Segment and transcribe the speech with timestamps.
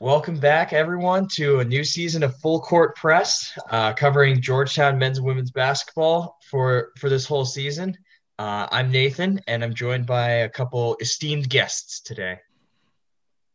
[0.00, 5.18] Welcome back, everyone, to a new season of Full Court Press, uh, covering Georgetown men's
[5.18, 7.98] and women's basketball for for this whole season.
[8.38, 12.38] Uh, I'm Nathan, and I'm joined by a couple esteemed guests today.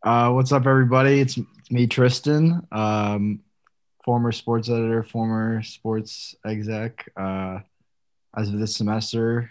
[0.03, 1.21] Uh, what's up, everybody?
[1.21, 1.39] It's,
[1.71, 3.39] me, Tristan, um,
[4.03, 7.09] former sports editor, former sports exec.
[7.15, 7.59] Uh,
[8.35, 9.49] as of this semester,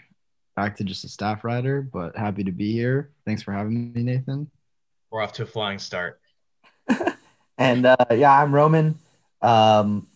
[0.55, 3.09] back to just a staff writer, but happy to be here.
[3.25, 4.51] Thanks for having me, Nathan.
[5.09, 6.19] We're off to a flying start.
[7.57, 8.99] And uh, yeah, I'm Roman.
[9.41, 10.07] Um,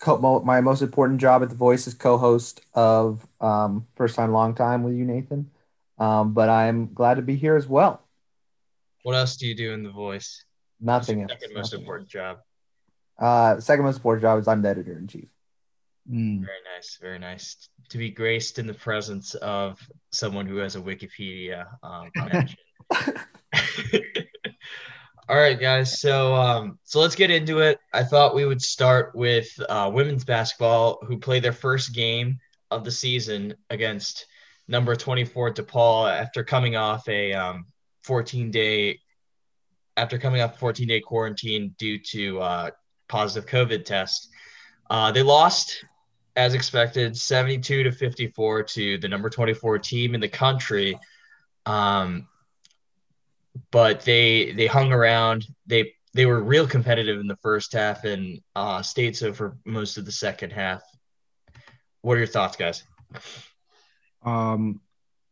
[0.00, 4.54] co- my most important job at The Voice is co-host of um, First Time Long
[4.54, 5.50] Time with you, Nathan.
[5.98, 8.02] Um, but I'm glad to be here as well.
[9.02, 10.44] What else do you do in The Voice?
[10.80, 11.32] Nothing else.
[11.32, 12.38] Second most Nothing important job.
[13.18, 15.28] Uh, second most important job is I'm the editor in chief.
[16.10, 16.40] Mm.
[16.40, 19.80] Very nice, very nice to be graced in the presence of
[20.12, 22.56] someone who has a Wikipedia um, mention.
[25.28, 26.00] All right, guys.
[26.00, 27.80] So, um, so let's get into it.
[27.92, 32.38] I thought we would start with uh, women's basketball, who play their first game
[32.70, 34.26] of the season against
[34.68, 37.66] number 24 DePaul after coming off a um,
[38.04, 39.00] 14 day
[39.96, 42.70] after coming off a 14 day quarantine due to uh,
[43.08, 44.28] positive COVID test.
[44.88, 45.84] Uh, they lost
[46.36, 51.00] as expected, 72 to 54 to the number 24 team in the country.
[51.64, 52.28] Um,
[53.70, 55.46] but they they hung around.
[55.66, 59.98] They they were real competitive in the first half and uh, stayed so for most
[59.98, 60.82] of the second half.
[62.00, 62.84] What are your thoughts, guys?
[64.24, 64.80] Um,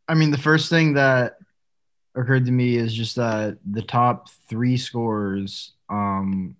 [0.07, 1.37] I mean, the first thing that
[2.13, 6.55] occurred to me is just that the top three scorers, um,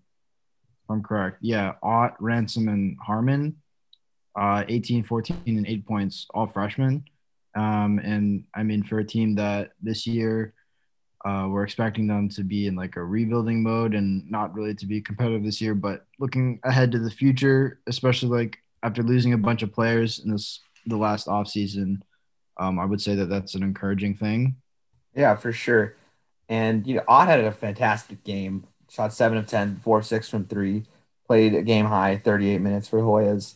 [0.89, 3.57] I'm correct, yeah, Ott, Ransom, and Harmon,
[4.35, 7.05] uh, 18, 14, and eight points, all freshmen.
[7.55, 10.55] Um, and I mean, for a team that this year
[11.26, 14.86] uh, we're expecting them to be in like a rebuilding mode and not really to
[14.86, 19.38] be competitive this year, but looking ahead to the future, especially like after losing a
[19.38, 22.02] bunch of players in this the last offseason,
[22.58, 24.58] um, I would say that that's an encouraging thing.
[25.16, 25.96] Yeah, for sure.
[26.47, 28.68] And you know, Ott had a fantastic game.
[28.91, 30.84] Shot seven of 10, four six from three.
[31.25, 33.56] Played a game high, 38 minutes for Hoyas.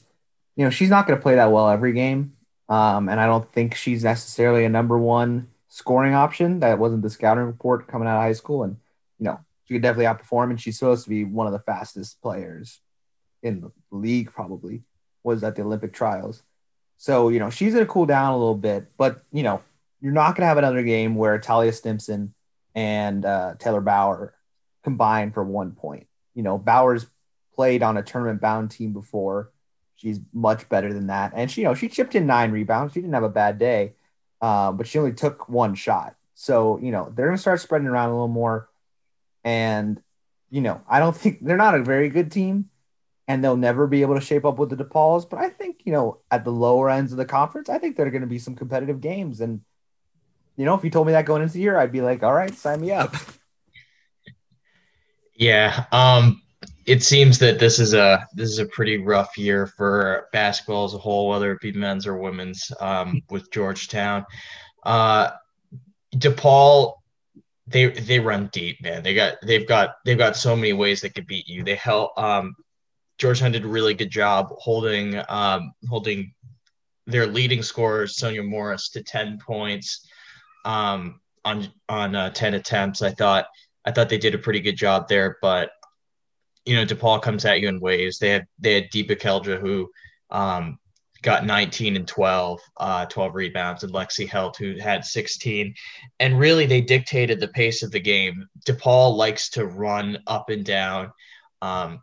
[0.56, 2.34] You know, she's not going to play that well every game.
[2.68, 6.60] Um, and I don't think she's necessarily a number one scoring option.
[6.60, 8.64] That wasn't the scouting report coming out of high school.
[8.64, 8.78] And,
[9.18, 10.50] you know, she could definitely outperform.
[10.50, 12.82] And she's supposed to be one of the fastest players
[13.42, 14.84] in the league, probably,
[15.24, 16.44] was at the Olympic trials.
[16.98, 18.92] So, you know, she's going to cool down a little bit.
[18.98, 19.62] But, you know,
[20.02, 22.34] you're not going to have another game where Talia Stimson
[22.76, 24.34] and uh, Taylor Bauer
[24.84, 26.08] combine for one point.
[26.36, 27.06] You know, Bauer's
[27.56, 29.52] played on a tournament bound team before.
[29.96, 31.34] She's much better than that.
[31.36, 32.94] And she, you know, she chipped in nine rebounds.
[32.94, 33.94] She didn't have a bad day
[34.42, 36.16] um, but she only took one shot.
[36.36, 38.70] So, you know, they're going to start spreading around a little more.
[39.44, 40.02] And,
[40.50, 42.70] you know, I don't think they're not a very good team
[43.28, 45.30] and they'll never be able to shape up with the DePauls.
[45.30, 48.08] But I think, you know, at the lower ends of the conference, I think there
[48.08, 49.42] are going to be some competitive games.
[49.42, 49.62] And,
[50.56, 52.34] you know, if you told me that going into the year, I'd be like, all
[52.34, 53.16] right, sign me up.
[55.40, 55.86] Yeah.
[55.94, 56.42] Um,
[56.90, 60.96] it seems that this is a this is a pretty rough year for basketball as
[60.96, 62.72] a whole, whether it be men's or women's.
[62.80, 64.26] Um, with Georgetown,
[64.84, 65.30] uh,
[66.16, 66.96] DePaul,
[67.68, 69.04] they they run deep, man.
[69.04, 71.64] They got they've got they've got so many ways they could beat you.
[71.64, 72.56] They held um,
[73.20, 76.34] Georgetown did a really good job holding um, holding
[77.06, 80.08] their leading scorer Sonya Morris to ten points
[80.66, 83.04] um, on on uh, ten attempts.
[83.04, 83.46] I thought
[83.86, 85.70] I thought they did a pretty good job there, but
[86.66, 88.20] you know, DePaul comes at you in waves.
[88.20, 89.90] They had they had Dee Bekelja who
[90.30, 90.78] um,
[91.22, 95.74] got 19 and 12, uh, 12 rebounds, and Lexi Held who had 16.
[96.20, 98.48] And really, they dictated the pace of the game.
[98.66, 101.12] DePaul likes to run up and down,
[101.62, 102.02] um,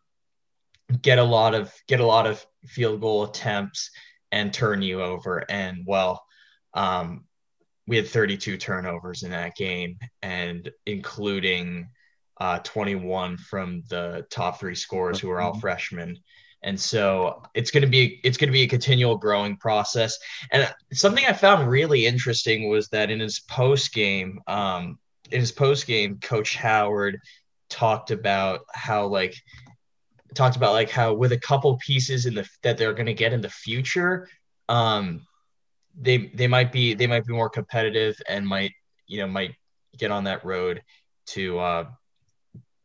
[1.03, 3.91] get a lot of get a lot of field goal attempts,
[4.33, 5.44] and turn you over.
[5.50, 6.23] And well,
[6.75, 7.25] um,
[7.87, 11.88] we had 32 turnovers in that game, and including
[12.38, 15.61] uh, 21 from the top three scorers who are all mm-hmm.
[15.61, 16.19] freshmen.
[16.62, 20.19] And so it's going to be it's going to be a continual growing process.
[20.50, 24.99] And something I found really interesting was that in his post game, um,
[25.31, 27.21] in his post game, Coach Howard
[27.69, 29.35] talked about how like
[30.35, 33.33] talked about like how with a couple pieces in the that they're going to get
[33.33, 34.29] in the future,
[34.69, 35.27] um,
[35.99, 38.73] they they might be they might be more competitive and might
[39.06, 39.55] you know might
[39.97, 40.83] get on that road
[41.27, 41.85] to uh,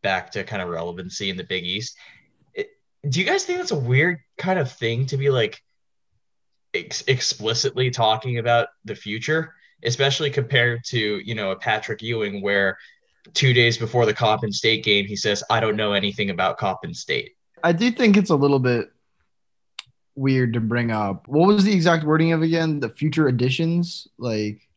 [0.01, 1.97] back to kind of relevancy in the Big East.
[2.53, 2.69] It,
[3.09, 5.61] do you guys think that's a weird kind of thing to be like
[6.73, 9.53] ex- explicitly talking about the future,
[9.83, 12.77] especially compared to you know a Patrick Ewing, where
[13.33, 16.93] two days before the Coppin State game, he says, "I don't know anything about Coppin
[16.93, 17.31] State."
[17.63, 18.91] I do think it's a little bit
[20.15, 21.27] weird to bring up.
[21.27, 22.79] What was the exact wording of again?
[22.79, 24.67] The future additions, like,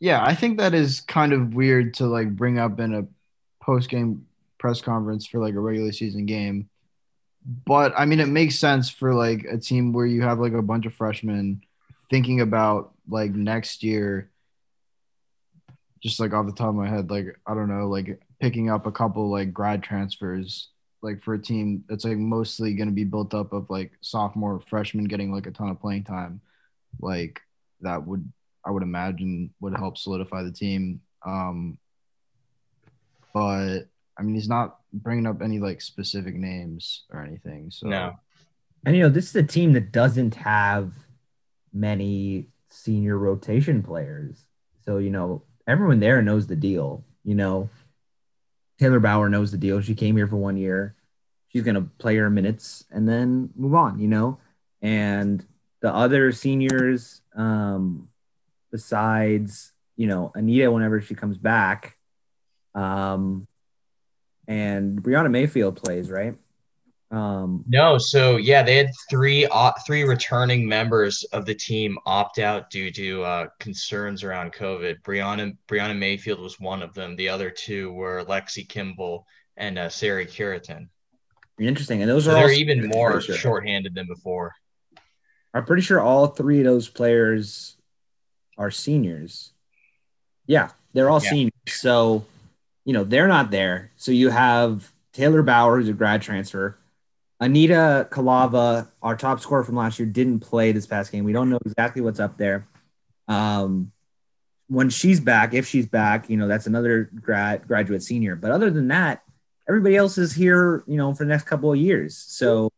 [0.00, 3.06] yeah, I think that is kind of weird to like bring up in a
[3.62, 4.26] post game
[4.58, 6.68] press conference for like a regular season game.
[7.64, 10.62] But I mean, it makes sense for like a team where you have like a
[10.62, 11.62] bunch of freshmen
[12.10, 14.30] thinking about like next year.
[16.02, 18.86] Just like off the top of my head, like I don't know, like picking up
[18.86, 20.68] a couple like grad transfers
[21.02, 24.60] like for a team that's like mostly going to be built up of like sophomore
[24.60, 26.40] freshmen getting like a ton of playing time
[27.00, 27.40] like
[27.80, 28.30] that would
[28.64, 31.78] i would imagine would help solidify the team um
[33.32, 33.82] but
[34.18, 38.16] i mean he's not bringing up any like specific names or anything so No.
[38.86, 40.92] And you know, this is a team that doesn't have
[41.72, 44.38] many senior rotation players.
[44.84, 47.04] So, you know, everyone there knows the deal.
[47.24, 47.68] You know,
[48.78, 49.80] Taylor Bauer knows the deal.
[49.80, 50.94] She came here for one year.
[51.48, 54.38] She's going to play her minutes and then move on, you know?
[54.80, 55.44] And
[55.80, 58.08] the other seniors, um,
[58.70, 61.96] besides, you know, Anita, whenever she comes back,
[62.76, 63.48] um,
[64.48, 66.34] and Brianna Mayfield plays, right?
[67.10, 72.38] Um, No, so yeah, they had three uh, three returning members of the team opt
[72.40, 75.02] out due to uh, concerns around COVID.
[75.02, 77.14] Brianna Brianna Mayfield was one of them.
[77.14, 79.24] The other two were Lexi Kimball
[79.56, 80.88] and uh, Sari Curitin.
[81.60, 82.02] interesting.
[82.02, 83.36] And those So are they're even more sure.
[83.36, 84.52] shorthanded than before.
[85.54, 87.76] I'm pretty sure all three of those players
[88.58, 89.52] are seniors.
[90.46, 91.30] Yeah, they're all Yeah.
[91.30, 91.52] seniors.
[91.68, 92.26] So,
[92.86, 93.92] you know, they're not there.
[93.96, 96.78] So you have Taylor Bauer, who's a grad transfer.
[97.38, 101.24] Anita Kalava, our top scorer from last year, didn't play this past game.
[101.24, 102.66] We don't know exactly what's up there.
[103.28, 103.92] Um,
[104.68, 108.36] when she's back, if she's back, you know, that's another grad graduate senior.
[108.36, 109.22] But other than that,
[109.68, 112.16] everybody else is here, you know, for the next couple of years.
[112.16, 112.70] So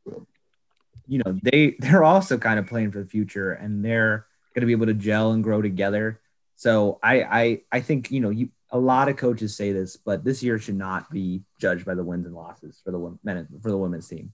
[1.08, 4.66] you know they they're also kind of playing for the future and they're going to
[4.66, 6.20] be able to gel and grow together
[6.54, 10.25] so i i i think you know you a lot of coaches say this but
[10.25, 13.70] this year should not be judged by the wins and losses for the men for
[13.70, 14.32] the women's team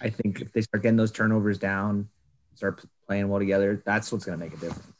[0.00, 2.08] i think if they start getting those turnovers down
[2.54, 4.92] start playing well together that's what's going to make a difference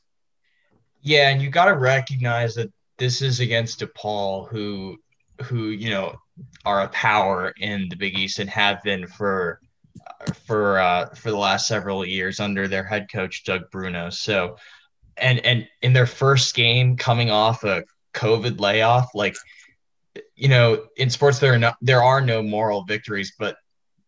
[1.02, 4.98] Yeah, and you got to recognize that this is against DePaul, who,
[5.42, 6.16] who you know,
[6.64, 9.60] are a power in the Big East and have been for,
[10.46, 14.10] for uh, for the last several years under their head coach Doug Bruno.
[14.10, 14.56] So,
[15.16, 17.84] and and in their first game, coming off a
[18.16, 19.36] COVID layoff, like,
[20.34, 23.56] you know, in sports there are no there are no moral victories, but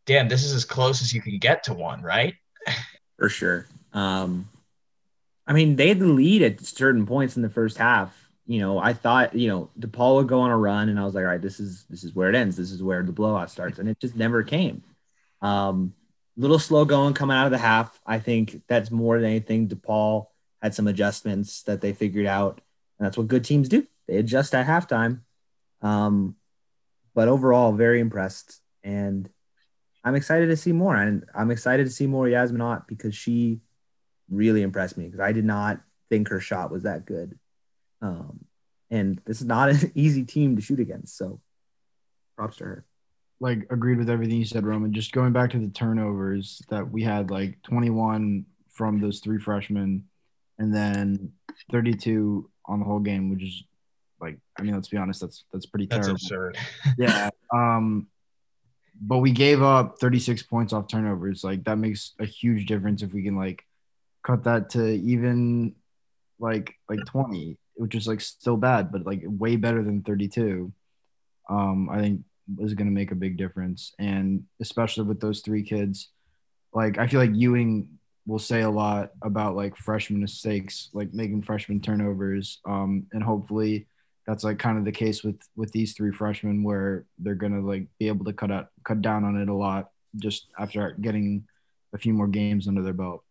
[0.07, 2.35] damn, this is as close as you can get to one, right?
[3.19, 3.67] for sure.
[3.93, 4.49] Um,
[5.47, 8.15] I mean, they had the lead at certain points in the first half.
[8.47, 11.15] You know, I thought you know DePaul would go on a run, and I was
[11.15, 12.57] like, all right, this is this is where it ends.
[12.57, 14.83] This is where the blowout starts, and it just never came.
[15.43, 15.93] Um,
[16.37, 18.01] little slow going coming out of the half.
[18.07, 19.69] I think that's more than anything.
[19.69, 20.27] DePaul
[20.63, 22.61] had some adjustments that they figured out,
[22.99, 23.87] and that's what good teams do.
[24.09, 25.21] They adjust at halftime.
[25.83, 26.35] Um,
[27.15, 29.29] but overall, very impressed, and
[30.05, 30.97] I'm excited to see more.
[30.97, 33.61] And I'm excited to see more Yasmin Ott because she
[34.31, 37.39] really impressed me because I did not think her shot was that good.
[38.01, 38.45] Um,
[38.91, 41.17] and this is not an easy team to shoot against.
[41.17, 41.41] So
[42.37, 42.85] props to her.
[43.41, 44.93] like agreed with everything you said, Roman.
[44.93, 50.05] Just going back to the turnovers that we had, like 21 from those three freshmen,
[50.59, 51.33] and then
[51.73, 53.65] 32 on the whole game, which is
[54.21, 56.09] like, I mean, let's be honest, that's that's pretty terrible.
[56.09, 56.59] That's absurd.
[56.99, 57.31] Yeah.
[57.55, 58.09] Um,
[59.01, 61.45] but we gave up 36 points off turnovers.
[61.45, 63.65] Like that makes a huge difference if we can like
[64.25, 65.75] cut that to even
[66.41, 70.73] like like 20, which is like still bad, but like way better than 32.
[71.49, 72.23] Um, I think
[72.61, 76.11] is going to make a big difference, and especially with those three kids.
[76.73, 81.43] Like I feel like Ewing will say a lot about like freshman mistakes, like making
[81.43, 83.87] freshman turnovers, um, and hopefully
[84.29, 87.87] that's like kind of the case with with these three freshmen where they're gonna like
[87.99, 91.45] be able to cut out cut down on it a lot just after getting
[91.95, 93.25] a few more games under their belt.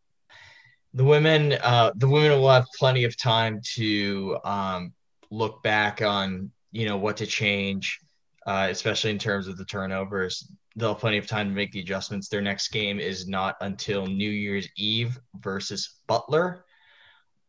[0.96, 4.92] the women uh the women will have plenty of time to um
[5.30, 8.00] look back on you know what to change
[8.48, 10.52] uh especially in terms of the turnovers.
[10.76, 12.28] They'll have plenty of time to make the adjustments.
[12.28, 16.66] Their next game is not until new year's eve versus butler.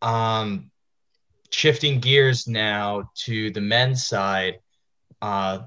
[0.02, 0.70] Um
[1.50, 4.58] shifting gears now to the men's side
[5.22, 5.60] uh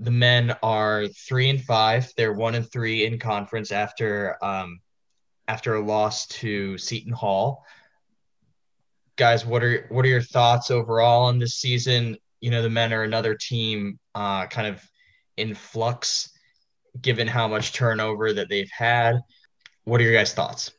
[0.00, 4.80] the men are three and five they're one and three in conference after um
[5.46, 7.64] after a loss to Seton Hall.
[9.16, 12.18] Guys, what are what are your thoughts overall on this season?
[12.40, 14.82] you know the men are another team uh, kind of
[15.36, 16.30] in flux
[17.00, 19.20] given how much turnover that they've had.
[19.84, 20.72] What are your guys' thoughts?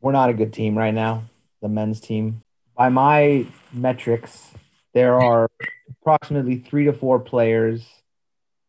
[0.00, 1.24] We're not a good team right now,
[1.60, 2.42] the men's team.
[2.82, 4.50] By my metrics,
[4.92, 5.48] there are
[5.88, 7.86] approximately three to four players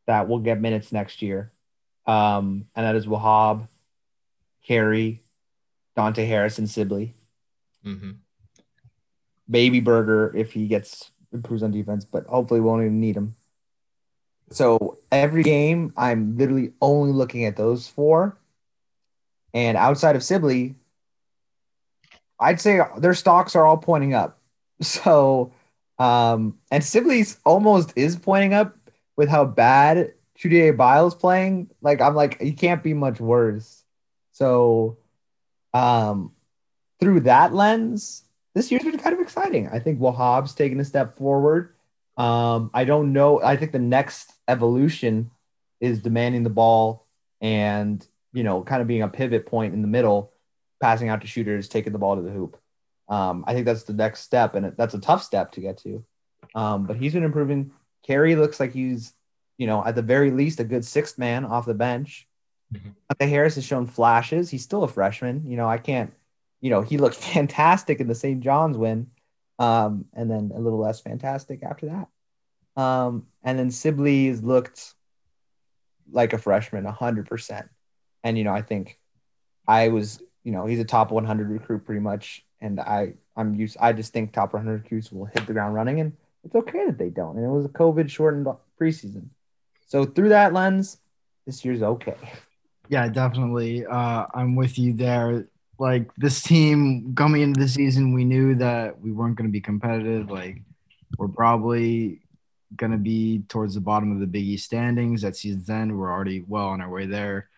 [0.05, 1.51] that will get minutes next year.
[2.05, 3.67] Um, and that is Wahab,
[4.67, 5.23] Carey,
[5.95, 7.15] Dante Harris, and Sibley.
[7.83, 8.11] Mm-hmm.
[9.49, 13.33] Baby Burger if he gets improves on defense, but hopefully won't even need him.
[14.51, 18.37] So every game, I'm literally only looking at those four.
[19.55, 20.75] And outside of Sibley,
[22.39, 24.39] I'd say their stocks are all pointing up.
[24.81, 25.53] So,
[25.97, 28.75] um, and Sibley's almost is pointing up
[29.15, 31.69] with how bad Chudier Bile's playing.
[31.81, 33.83] Like, I'm like, you can't be much worse.
[34.33, 34.97] So,
[35.73, 36.33] um,
[36.99, 38.23] through that lens,
[38.55, 39.69] this year's been kind of exciting.
[39.69, 41.73] I think Wahab's taken a step forward.
[42.17, 43.41] Um, I don't know.
[43.41, 45.31] I think the next evolution
[45.79, 47.07] is demanding the ball
[47.41, 50.32] and, you know, kind of being a pivot point in the middle,
[50.83, 52.59] passing out to shooters, taking the ball to the hoop.
[53.07, 56.03] Um, I think that's the next step, and that's a tough step to get to.
[56.55, 57.71] Um, but he's been improving.
[58.05, 59.13] Carey looks like he's,
[59.57, 62.27] you know, at the very least, a good sixth man off the bench.
[62.73, 63.29] Mm-hmm.
[63.29, 64.49] Harris has shown flashes.
[64.49, 65.49] He's still a freshman.
[65.49, 66.11] You know, I can't,
[66.59, 68.41] you know, he looked fantastic in the St.
[68.41, 69.07] John's win,
[69.59, 72.81] um, and then a little less fantastic after that.
[72.81, 74.95] Um, and then Sibley's looked
[76.11, 77.69] like a freshman, hundred percent.
[78.21, 78.99] And you know, I think
[79.65, 83.77] I was, you know, he's a top 100 recruit pretty much, and I, I'm used.
[83.79, 86.97] I just think top 100 recruits will hit the ground running, and it's okay that
[86.97, 87.37] they don't.
[87.37, 88.47] And it was a COVID shortened
[88.79, 89.27] preseason,
[89.87, 90.97] so through that lens,
[91.45, 92.17] this year's okay.
[92.89, 93.85] Yeah, definitely.
[93.85, 95.47] Uh, I'm with you there.
[95.79, 99.61] Like this team coming into the season, we knew that we weren't going to be
[99.61, 100.29] competitive.
[100.29, 100.61] Like
[101.17, 102.19] we're probably
[102.75, 105.97] going to be towards the bottom of the Big East standings at season's end.
[105.97, 107.49] We're already well on our way there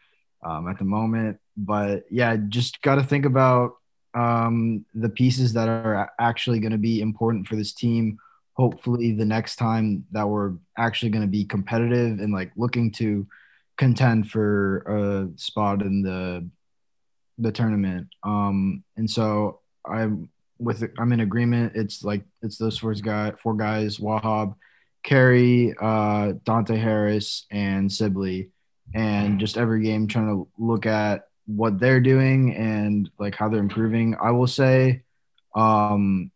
[0.45, 1.39] um, at the moment.
[1.57, 3.77] But yeah, just got to think about
[4.13, 8.19] um, the pieces that are actually going to be important for this team.
[8.53, 13.27] Hopefully, the next time that we're actually going to be competitive and like looking to
[13.77, 16.47] contend for a spot in the
[17.37, 18.07] the tournament.
[18.23, 21.73] Um, and so I'm with I'm in agreement.
[21.75, 24.55] It's like it's those four guy four guys: Wahab,
[25.03, 28.51] Carey, uh, Dante Harris, and Sibley,
[28.95, 33.59] and just every game trying to look at what they're doing and like how they're
[33.59, 34.15] improving.
[34.19, 35.03] I will say,
[35.53, 36.31] um,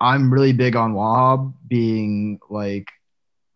[0.00, 2.88] I'm really big on Wahab being like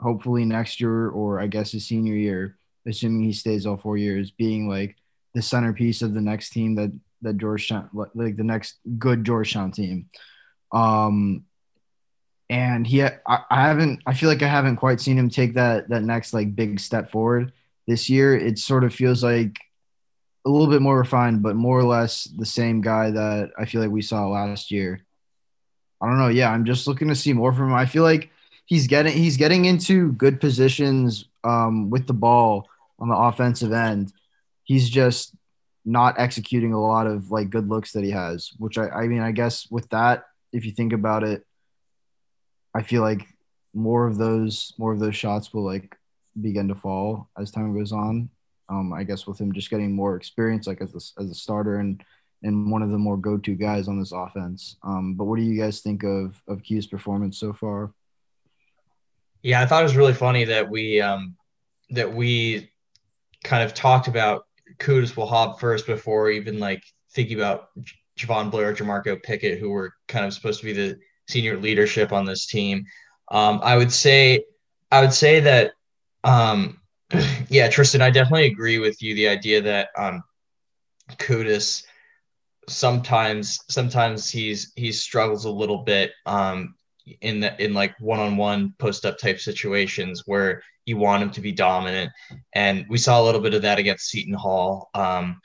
[0.01, 4.31] hopefully next year or I guess his senior year, assuming he stays all four years,
[4.31, 4.97] being like
[5.35, 6.91] the centerpiece of the next team that
[7.21, 10.09] that Georgetown like the next good Georgetown team.
[10.73, 11.45] Um
[12.51, 15.89] and he I, I haven't I feel like I haven't quite seen him take that
[15.89, 17.53] that next like big step forward
[17.87, 18.37] this year.
[18.37, 19.59] It sort of feels like
[20.45, 23.81] a little bit more refined, but more or less the same guy that I feel
[23.81, 25.05] like we saw last year.
[26.01, 26.29] I don't know.
[26.29, 27.75] Yeah, I'm just looking to see more from him.
[27.75, 28.31] I feel like
[28.67, 32.69] he's getting he's getting into good positions um, with the ball
[32.99, 34.13] on the offensive end.
[34.65, 35.35] He's just
[35.85, 39.21] not executing a lot of like good looks that he has, which I, I mean,
[39.21, 41.45] I guess with that, if you think about it,
[42.75, 43.27] I feel like
[43.75, 45.97] more of those more of those shots will like
[46.41, 48.31] begin to fall as time goes on.
[48.69, 51.77] Um, I guess with him just getting more experience, like as a, as a starter
[51.77, 52.03] and
[52.43, 54.77] and one of the more go to guys on this offense.
[54.83, 57.93] Um, but what do you guys think of of Q's performance so far?
[59.43, 61.37] Yeah, I thought it was really funny that we um,
[61.91, 62.71] that we
[63.45, 64.47] kind of talked about
[64.79, 67.69] Qudus Wahab first before even like thinking about
[68.19, 70.99] Jahvon Blair, Jamorko Pickett, who were kind of supposed to be the
[71.33, 72.85] senior leadership on this team.
[73.31, 74.45] Um, I would say,
[74.91, 75.73] I would say that,
[76.25, 76.81] um,
[77.49, 79.15] yeah, Tristan, I definitely agree with you.
[79.15, 80.23] The idea that um,
[81.13, 81.85] Qudus
[82.69, 86.75] sometimes, sometimes he's he struggles a little bit um,
[87.21, 92.11] in the in like one-on-one post-up type situations where you want him to be dominant
[92.55, 95.41] and we saw a little bit of that against seton hall um,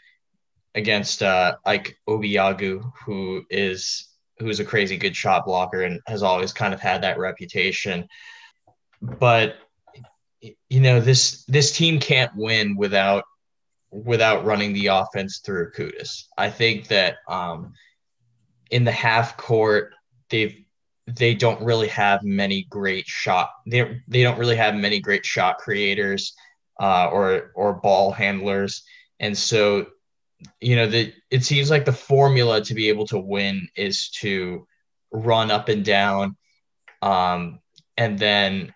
[0.76, 4.07] against uh, ike obiagu who is
[4.40, 8.08] who's a crazy good shot blocker and has always kind of had that reputation
[9.02, 9.58] but
[10.42, 13.24] you know this this team can't win without
[13.92, 16.26] without running the offense through Qudus.
[16.38, 17.74] I think that um,
[18.72, 19.94] in the half court
[20.30, 20.56] they've
[21.08, 25.58] they don't really have many great shot they, they don't really have many great shot
[25.58, 26.34] creators
[26.82, 28.84] uh, or or ball handlers
[29.20, 29.88] and so
[30.62, 34.68] you know the it seems like the formula to be able to win is to
[35.12, 36.36] run up and down
[37.02, 37.60] um,
[37.98, 38.74] and then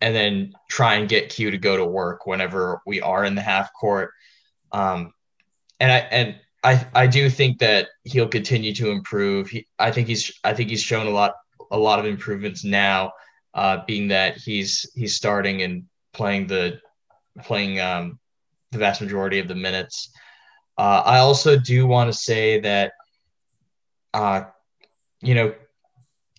[0.00, 3.40] and then try and get Q to go to work whenever we are in the
[3.40, 4.10] half court.
[4.72, 5.12] Um,
[5.78, 9.48] and I and I I do think that he'll continue to improve.
[9.48, 11.34] He, I think he's I think he's shown a lot
[11.70, 13.12] a lot of improvements now,
[13.54, 16.80] uh, being that he's he's starting and playing the
[17.42, 18.18] playing um,
[18.72, 20.10] the vast majority of the minutes.
[20.82, 22.94] Uh, I also do want to say that,
[24.12, 24.46] uh,
[25.20, 25.54] you know,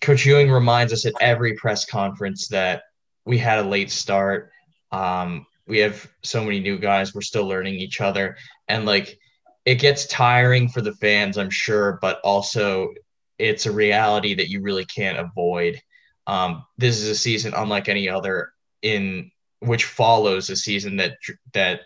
[0.02, 2.82] Coach Ewing reminds us at every press conference that
[3.24, 4.50] we had a late start.
[4.92, 7.14] Um, we have so many new guys.
[7.14, 8.36] We're still learning each other.
[8.68, 9.18] And like,
[9.64, 12.92] it gets tiring for the fans, I'm sure, but also
[13.38, 15.80] it's a reality that you really can't avoid.
[16.26, 21.16] Um, this is a season unlike any other in which follows a season that
[21.54, 21.80] that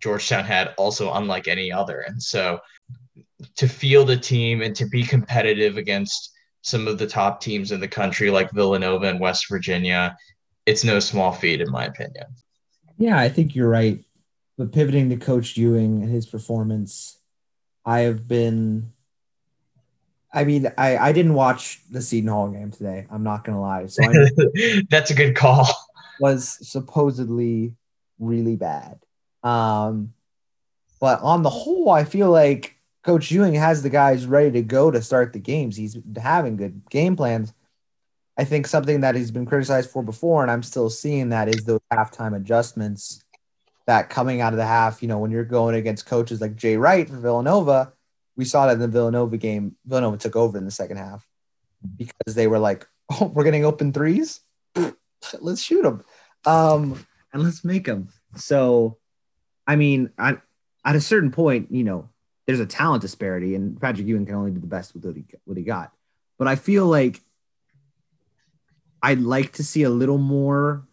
[0.00, 2.00] Georgetown had also unlike any other.
[2.00, 2.60] And so
[3.56, 6.32] to field a team and to be competitive against
[6.62, 10.16] some of the top teams in the country like Villanova and West Virginia,
[10.66, 12.26] it's no small feat in my opinion.
[12.96, 14.02] Yeah, I think you're right.
[14.56, 17.18] But pivoting to Coach Ewing and his performance,
[17.84, 18.92] I have been
[20.34, 23.06] I mean, I, I didn't watch the Seton Hall game today.
[23.08, 23.86] I'm not gonna lie.
[23.86, 24.02] So
[24.90, 25.68] that's a good call.
[26.18, 27.74] Was supposedly
[28.18, 28.98] really bad.
[29.44, 30.14] Um,
[31.00, 34.90] but on the whole, I feel like Coach Ewing has the guys ready to go
[34.90, 35.76] to start the games.
[35.76, 37.52] He's having good game plans.
[38.36, 41.64] I think something that he's been criticized for before, and I'm still seeing that, is
[41.64, 43.22] those halftime adjustments
[43.86, 46.76] that coming out of the half, you know, when you're going against coaches like Jay
[46.76, 47.92] Wright for Villanova,
[48.36, 49.76] we saw that in the Villanova game.
[49.84, 51.24] Villanova took over in the second half
[51.96, 52.86] because they were like,
[53.20, 54.40] oh, we're getting open threes.
[55.40, 56.02] let's shoot them.
[56.46, 58.08] Um, and let's make them.
[58.36, 58.98] So
[59.66, 60.38] I mean, I,
[60.84, 62.08] at a certain point, you know,
[62.46, 65.24] there's a talent disparity, and Patrick Ewing can only do the best with what he,
[65.44, 65.92] what he got.
[66.38, 67.22] But I feel like
[69.02, 70.86] I'd like to see a little more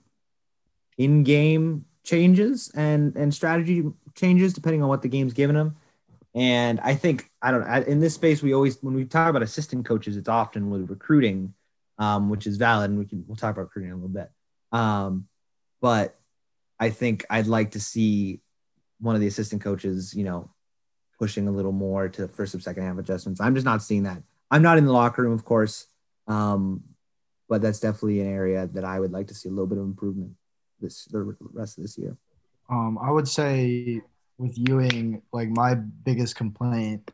[0.98, 3.84] in-game changes and and strategy
[4.15, 5.76] changes depending on what the game's given him.
[6.34, 9.41] And I think I don't know in this space we always when we talk about
[9.41, 11.54] assistant coaches, it's often with recruiting,
[11.98, 14.32] um, which is valid, and we can we'll talk about recruiting in a little bit.
[14.72, 15.28] Um,
[15.82, 16.19] but
[16.80, 18.41] I think I'd like to see
[19.02, 20.50] one of the assistant coaches, you know,
[21.20, 23.42] pushing a little more to first or second half adjustments.
[23.42, 24.22] I'm just not seeing that.
[24.50, 25.88] I'm not in the locker room, of course,
[26.28, 26.84] um,
[27.50, 29.84] but that's definitely an area that I would like to see a little bit of
[29.84, 30.32] improvement
[30.80, 32.18] this the rest of this year.
[32.70, 34.02] Um, I would say
[34.38, 37.12] with Ewing, like my biggest complaint,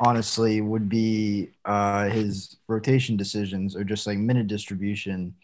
[0.00, 5.34] honestly, would be uh, his rotation decisions or just like minute distribution.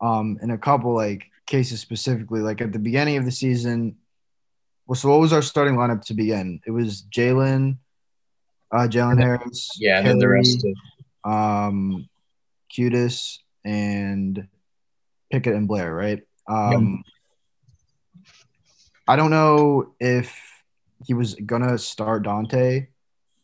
[0.00, 3.96] Um, in a couple like cases specifically, like at the beginning of the season,
[4.86, 6.60] well, so what was our starting lineup to begin?
[6.66, 7.78] It was Jalen,
[8.70, 9.70] uh, Jalen Harris.
[9.78, 12.08] Yeah, and then the rest of um,
[12.72, 14.48] Qudus and
[15.30, 16.22] Pickett and Blair, right?
[16.48, 17.04] Um,
[19.06, 20.36] I don't know if
[21.04, 22.88] he was gonna start Dante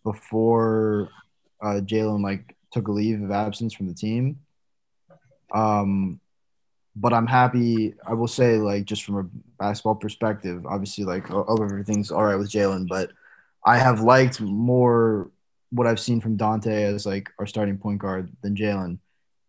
[0.04, 1.10] before
[1.62, 4.40] uh, Jalen like took a leave of absence from the team.
[5.54, 6.20] Um,
[7.00, 7.94] but I'm happy.
[8.06, 12.50] I will say, like, just from a basketball perspective, obviously, like, everything's all right with
[12.50, 13.10] Jalen, but
[13.64, 15.30] I have liked more
[15.70, 18.98] what I've seen from Dante as like our starting point guard than Jalen.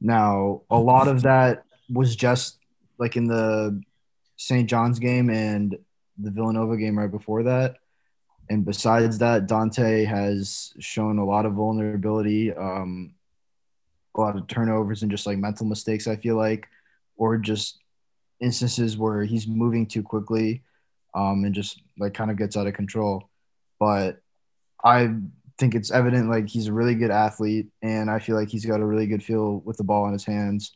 [0.02, 2.58] Now, a lot of that was just
[2.98, 3.82] like in the
[4.38, 4.70] St.
[4.70, 5.78] John's game and
[6.18, 7.78] the Villanova game right before that.
[8.50, 13.14] And besides that, Dante has shown a lot of vulnerability, um,
[14.16, 16.68] a lot of turnovers and just like mental mistakes, I feel like
[17.20, 17.78] or just
[18.42, 20.64] instances where he's moving too quickly
[21.14, 23.30] um, and just like kind of gets out of control.
[23.80, 24.22] But
[24.84, 25.14] I
[25.58, 28.80] think it's evident like he's a really good athlete, and I feel like he's got
[28.80, 30.72] a really good feel with the ball in his hands,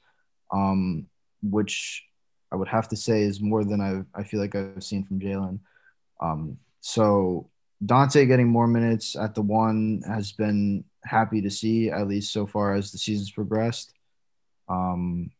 [0.52, 1.08] um,
[1.42, 2.04] which
[2.52, 5.20] I would have to say is more than I I feel like I've seen from
[5.20, 5.60] Jalen.
[6.22, 7.50] Um, so
[7.86, 12.46] Dante getting more minutes at the one has been happy to see at least so
[12.46, 13.94] far as the season's progressed.
[14.68, 15.32] Um,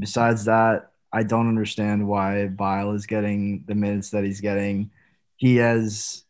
[0.00, 4.90] besides that, I don't understand why Bile is getting the minutes that he's getting.
[5.36, 6.24] He has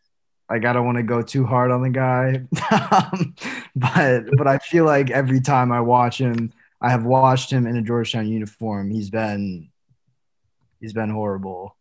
[0.48, 2.42] like I don't want to go too hard on the guy,
[3.76, 7.76] but but I feel like every time I watch him, I have watched him in
[7.76, 8.90] a Georgetown uniform.
[8.90, 9.70] He's been
[10.80, 11.76] he's been horrible.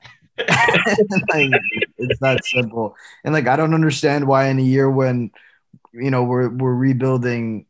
[0.38, 1.50] like,
[1.98, 2.96] it's that simple.
[3.24, 5.30] And like I don't understand why in a year when
[5.92, 7.66] you know we're we're rebuilding.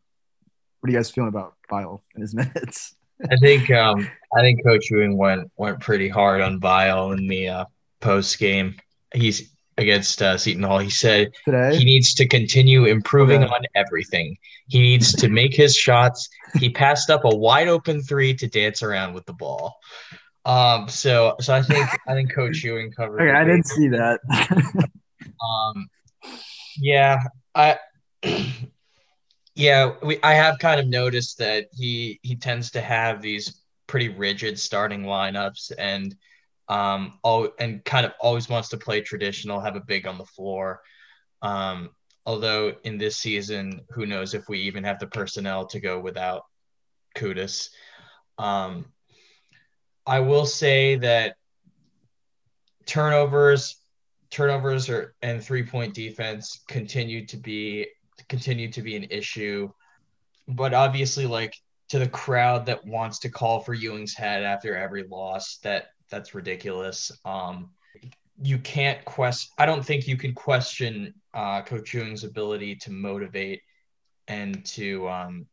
[0.81, 2.95] What are you guys feeling about Bile and his minutes?
[3.31, 7.49] I think um, I think Coach Ewing went went pretty hard on Bile in the
[7.49, 7.65] uh,
[8.01, 8.77] post game.
[9.15, 10.79] He's against uh, Seton Hall.
[10.79, 11.77] He said Today?
[11.77, 13.55] he needs to continue improving Okay.
[13.55, 14.37] on everything.
[14.67, 16.29] He needs to make his shots.
[16.57, 19.77] He passed up a wide open three to dance around with the ball.
[20.45, 23.21] Um, so so I think I think Coach Ewing covered.
[23.21, 24.21] Okay, I didn't see that.
[25.43, 25.89] um,
[26.77, 27.19] yeah,
[27.55, 27.79] I,
[29.59, 30.21] yeah, we.
[30.23, 35.03] I have kind of noticed that he he tends to have these pretty rigid starting
[35.03, 36.15] lineups, and
[36.69, 40.25] um, all and kind of always wants to play traditional, have a big on the
[40.25, 40.81] floor.
[41.43, 41.91] Um,
[42.25, 46.45] although in this season, who knows if we even have the personnel to go without
[47.17, 47.71] Qudus.
[48.39, 48.87] Um,
[50.07, 51.35] I will say that
[52.87, 53.75] turnovers
[54.31, 57.89] turnovers are and three point defense continue to be
[58.29, 59.71] continue to be an issue.
[60.47, 61.55] But obviously like
[61.91, 66.35] to the crowd that wants to call for Ewing's head after every loss that that's
[66.35, 67.13] ridiculous.
[67.25, 67.71] Um
[68.41, 73.63] you can't question I don't think you can question uh coach Ewing's ability to motivate
[74.27, 75.47] and to um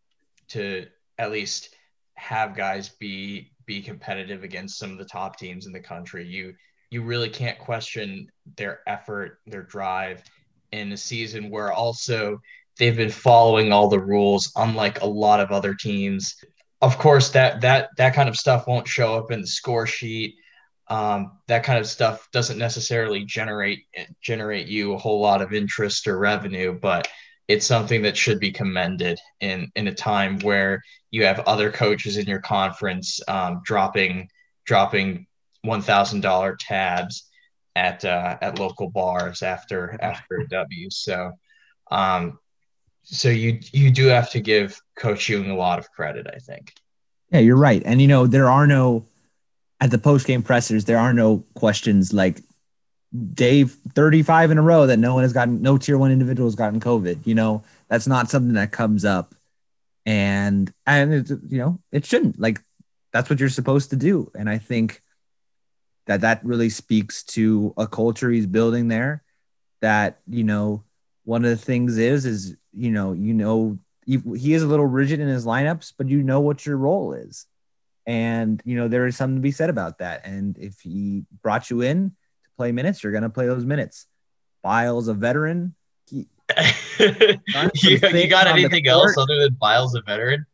[0.49, 0.85] to
[1.17, 1.75] at least
[2.15, 6.25] have guys be be competitive against some of the top teams in the country.
[6.25, 6.53] You
[6.91, 10.23] you really can't question their effort, their drive
[10.75, 12.41] in a season where also
[12.77, 16.35] they've been following all the rules, unlike a lot of other teams.
[16.81, 20.35] Of course, that that that kind of stuff won't show up in the score sheet.
[20.87, 23.85] Um, that kind of stuff doesn't necessarily generate
[24.21, 27.07] generate you a whole lot of interest or revenue, but
[27.47, 32.17] it's something that should be commended in in a time where you have other coaches
[32.17, 34.29] in your conference um, dropping
[34.65, 35.25] dropping
[35.61, 37.24] one thousand dollar tabs
[37.75, 40.89] at uh, at local bars after after a W.
[40.89, 41.33] So,
[41.91, 42.39] um,
[43.03, 46.73] so you you do have to give Coach Ewing a lot of credit, I think.
[47.31, 47.81] Yeah, you're right.
[47.85, 49.05] And you know, there are no
[49.81, 52.41] at the post game pressers, there are no questions like
[53.33, 56.55] Dave 35 in a row that no one has gotten no tier one individual has
[56.55, 57.25] gotten COVID.
[57.25, 59.35] You know, that's not something that comes up.
[60.05, 62.39] And and it, you know, it shouldn't.
[62.39, 62.61] Like
[63.11, 64.31] that's what you're supposed to do.
[64.35, 65.01] And I think
[66.05, 69.23] that that really speaks to a culture he's building there
[69.81, 70.83] that, you know,
[71.23, 75.19] one of the things is is, you know, you know he, is a little rigid
[75.19, 77.47] in his lineups, but you know what your role is.
[78.05, 80.25] And, you know, there is something to be said about that.
[80.25, 84.05] And if he brought you in to play minutes, you're going to play those minutes.
[84.61, 85.73] Biles, a veteran.
[86.07, 86.27] He,
[86.99, 90.45] you, you got anything else other than Biles, a veteran?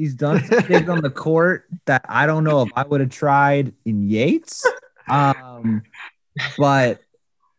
[0.00, 3.10] he's done some things on the court that I don't know if I would have
[3.10, 4.64] tried in Yates.
[5.10, 5.82] Um,
[6.56, 7.00] but,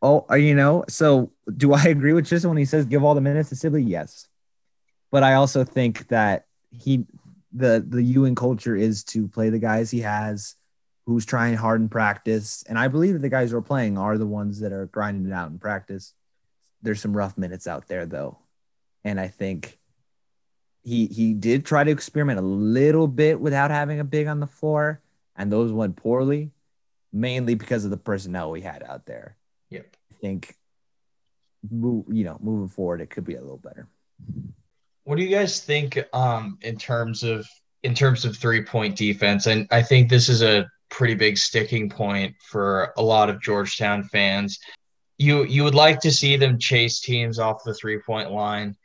[0.01, 3.15] oh, uh, you know, so do I agree with Chisholm when he says give all
[3.15, 3.83] the minutes to Sibley?
[3.83, 4.27] Yes.
[5.11, 7.05] But I also think that he,
[7.53, 10.55] the the Ewing culture is to play the guys he has,
[11.05, 14.17] who's trying hard in practice, and I believe that the guys who are playing are
[14.17, 16.13] the ones that are grinding it out in practice.
[16.81, 18.37] There's some rough minutes out there though,
[19.03, 19.77] and I think
[20.83, 24.47] he he did try to experiment a little bit without having a big on the
[24.47, 25.01] floor,
[25.35, 26.51] and those went poorly,
[27.13, 29.37] mainly because of the personnel we had out there.
[29.69, 29.95] Yep.
[30.11, 30.55] I think,
[31.69, 33.87] move, you know, moving forward, it could be a little better.
[35.03, 37.47] What do you guys think um, in terms of
[37.83, 39.47] in terms of three point defense?
[39.47, 44.03] And I think this is a pretty big sticking point for a lot of Georgetown
[44.03, 44.59] fans.
[45.17, 48.75] You you would like to see them chase teams off the three point line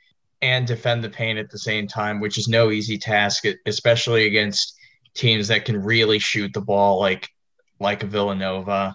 [0.43, 4.77] and defend the paint at the same time, which is no easy task, especially against
[5.15, 7.29] teams that can really shoot the ball like
[7.79, 8.95] like Villanova.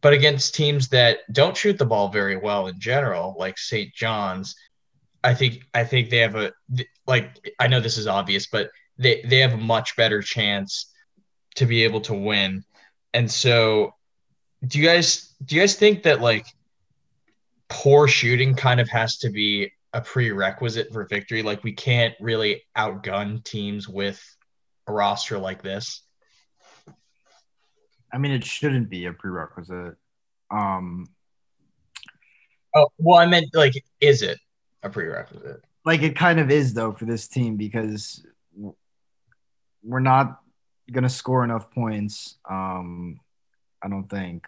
[0.00, 3.92] But against teams that don't shoot the ball very well in general, like St.
[3.94, 4.56] John's,
[5.22, 6.52] I think I think they have a
[7.06, 10.92] like I know this is obvious, but they they have a much better chance
[11.56, 12.64] to be able to win.
[13.14, 13.94] And so
[14.66, 16.46] do you guys do you guys think that like
[17.68, 21.42] poor shooting kind of has to be a prerequisite for victory?
[21.42, 24.20] Like we can't really outgun teams with
[24.86, 26.02] a roster like this.
[28.12, 29.96] I mean, it shouldn't be a prerequisite.
[30.50, 31.08] Um,
[32.74, 34.38] Oh, well, I meant like, is it
[34.82, 35.62] a prerequisite?
[35.84, 38.24] like it kind of is though for this team because
[39.82, 40.40] we're not
[40.90, 42.38] gonna score enough points.
[42.48, 43.20] Um,
[43.82, 44.46] I don't think.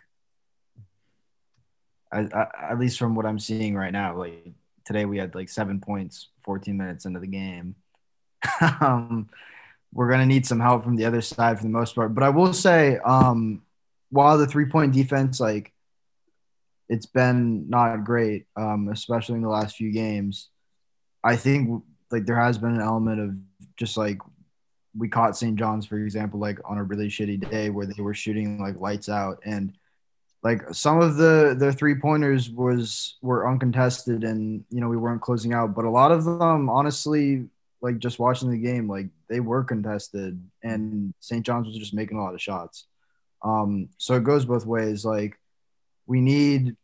[2.12, 4.52] I, I, at least from what I'm seeing right now, like
[4.84, 7.74] today we had like seven points, 14 minutes into the game.
[8.80, 9.28] um,
[9.94, 12.14] we're gonna need some help from the other side for the most part.
[12.14, 13.62] But I will say, um,
[14.10, 15.72] while the three point defense, like
[16.88, 20.50] it's been not great, um, especially in the last few games.
[21.22, 23.36] I think like there has been an element of
[23.76, 24.18] just like
[24.96, 25.56] we caught St.
[25.56, 29.08] John's, for example, like on a really shitty day where they were shooting like lights
[29.08, 29.38] out.
[29.44, 29.76] And
[30.44, 35.22] like some of the their three pointers was were uncontested and you know we weren't
[35.22, 37.46] closing out but a lot of them honestly
[37.84, 42.16] like just watching the game like they were contested and st john's was just making
[42.16, 42.86] a lot of shots
[43.42, 45.38] um so it goes both ways like
[46.06, 46.74] we need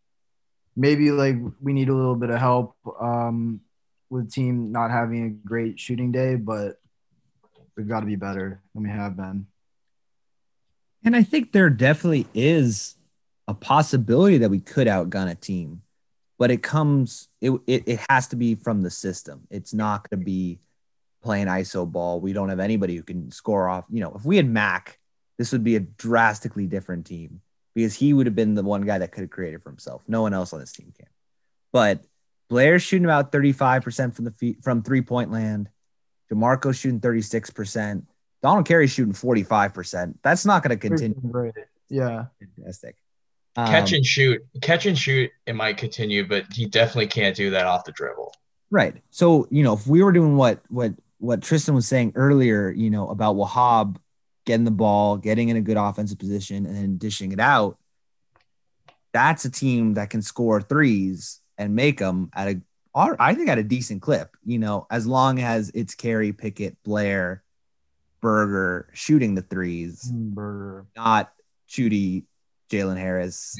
[0.77, 3.61] maybe like we need a little bit of help um
[4.11, 6.79] with the team not having a great shooting day but
[7.77, 9.47] we've got to be better than we have been
[11.03, 12.97] And I think there definitely is
[13.49, 15.81] a possibility that we could outgun a team,
[16.39, 19.47] but it comes it it, it has to be from the system.
[19.51, 20.61] It's not going to be
[21.23, 22.21] playing ISO ball.
[22.21, 23.85] We don't have anybody who can score off.
[23.91, 24.99] You know, if we had Mac,
[25.39, 27.41] this would be a drastically different team
[27.75, 30.03] because he would have been the one guy that could have created for himself.
[30.09, 31.07] No one else on this team can.
[31.73, 32.05] But
[32.49, 35.69] Blair's shooting about 35% from the feet from three point land.
[36.31, 38.05] Jamorko's shooting 36%.
[38.43, 40.15] Donald Carey's shooting 45%.
[40.23, 41.21] That's not going to continue.
[41.31, 41.55] Great.
[41.89, 42.27] Yeah.
[42.57, 42.97] Fantastic.
[43.57, 45.31] catch Um, and shoot, catch and shoot.
[45.47, 48.35] It might continue, but he definitely can't do that off the dribble.
[48.71, 48.97] Right.
[49.11, 52.91] So, you know, if we were doing what what what Tristan was saying earlier, you
[52.91, 53.97] know, about Wahab
[54.47, 57.79] getting the ball, getting in a good offensive position, and then dishing it out,
[59.13, 62.61] that's a team that can score threes and make them at a,
[62.95, 64.35] I think, at a decent clip.
[64.45, 67.43] You know, as long as it's Carey, Pickett, Blair,
[68.21, 70.87] Berger shooting the threes, hmm, Burger.
[70.97, 71.33] not
[71.69, 72.25] Judy,
[72.71, 73.57] Jalen Harris,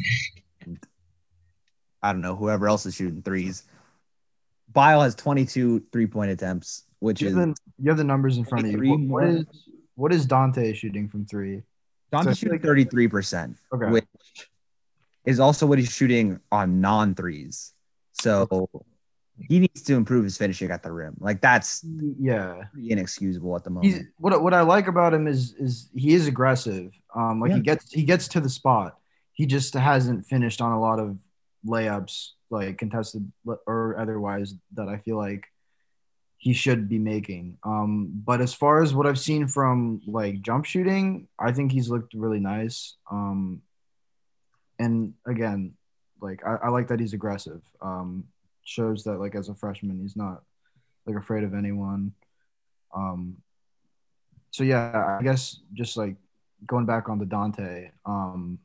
[0.63, 0.79] and
[2.03, 3.65] I don't know whoever else is shooting threes.
[4.73, 8.45] Bile has 22 three point attempts, which You is the, you have the numbers in
[8.45, 8.79] front of you.
[8.79, 9.45] Three What, what is
[9.97, 11.63] what is Dante shooting from three?
[12.13, 13.91] Dante so shooting 33 percent, Okay.
[13.91, 14.05] which
[15.25, 17.73] is also what he's shooting on non threes.
[18.13, 18.69] So
[19.39, 21.15] he needs to improve his finishing at the rim.
[21.19, 21.85] Like that's
[22.19, 22.65] Yeah.
[22.79, 23.93] inexcusable at the moment.
[23.95, 26.93] He's what what I like about him is is he is aggressive.
[27.15, 27.57] Um like Yeah.
[27.57, 28.99] he gets he gets to the spot.
[29.33, 31.19] He just hasn't finished on a lot of
[31.67, 33.31] layups like contested
[33.67, 35.45] or otherwise that I feel like
[36.41, 37.59] he should be making.
[37.63, 41.89] Um but as far as what I've seen from like jump shooting, I think he's
[41.89, 42.97] looked really nice.
[43.11, 43.63] Um
[44.79, 45.75] and again,
[46.21, 47.63] like I, I like that he's aggressive.
[47.81, 48.25] Um
[48.65, 50.43] shows that like as a freshman he's not
[51.07, 52.13] like afraid of anyone.
[52.95, 53.37] Um,
[54.51, 56.17] so yeah, I guess just like
[56.67, 58.59] going back on the Dante, um,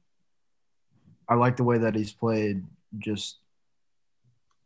[1.28, 2.64] I like the way that he's played.
[2.98, 3.38] Just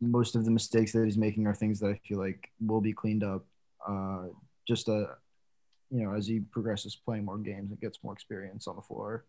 [0.00, 2.92] most of the mistakes that he's making are things that I feel like will be
[2.92, 3.44] cleaned up.
[3.86, 4.26] Uh,
[4.66, 5.06] just uh
[5.90, 9.24] you know, as he progresses playing more games and gets more experience on the floor.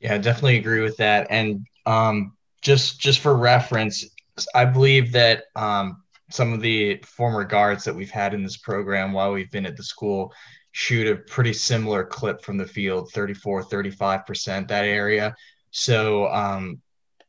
[0.00, 1.26] Yeah, I definitely agree with that.
[1.30, 4.08] And um, just just for reference,
[4.54, 9.12] I believe that um, some of the former guards that we've had in this program
[9.12, 10.32] while we've been at the school
[10.72, 15.34] shoot a pretty similar clip from the field 34 35% that area
[15.70, 16.80] so um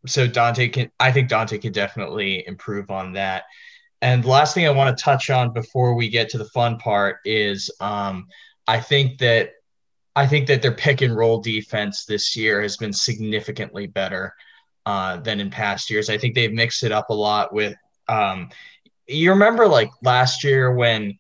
[0.06, 3.44] so dante can i think dante can definitely improve on that.
[4.02, 6.78] And the last thing i want to touch on before we get to the fun
[6.78, 8.28] part is um
[8.68, 9.52] i think that
[10.16, 14.34] i think that their pick and roll defense this year has been significantly better
[14.86, 16.10] uh, than in past years.
[16.10, 17.76] I think they've mixed it up a lot with
[18.10, 18.50] um
[19.08, 21.18] you remember like last year when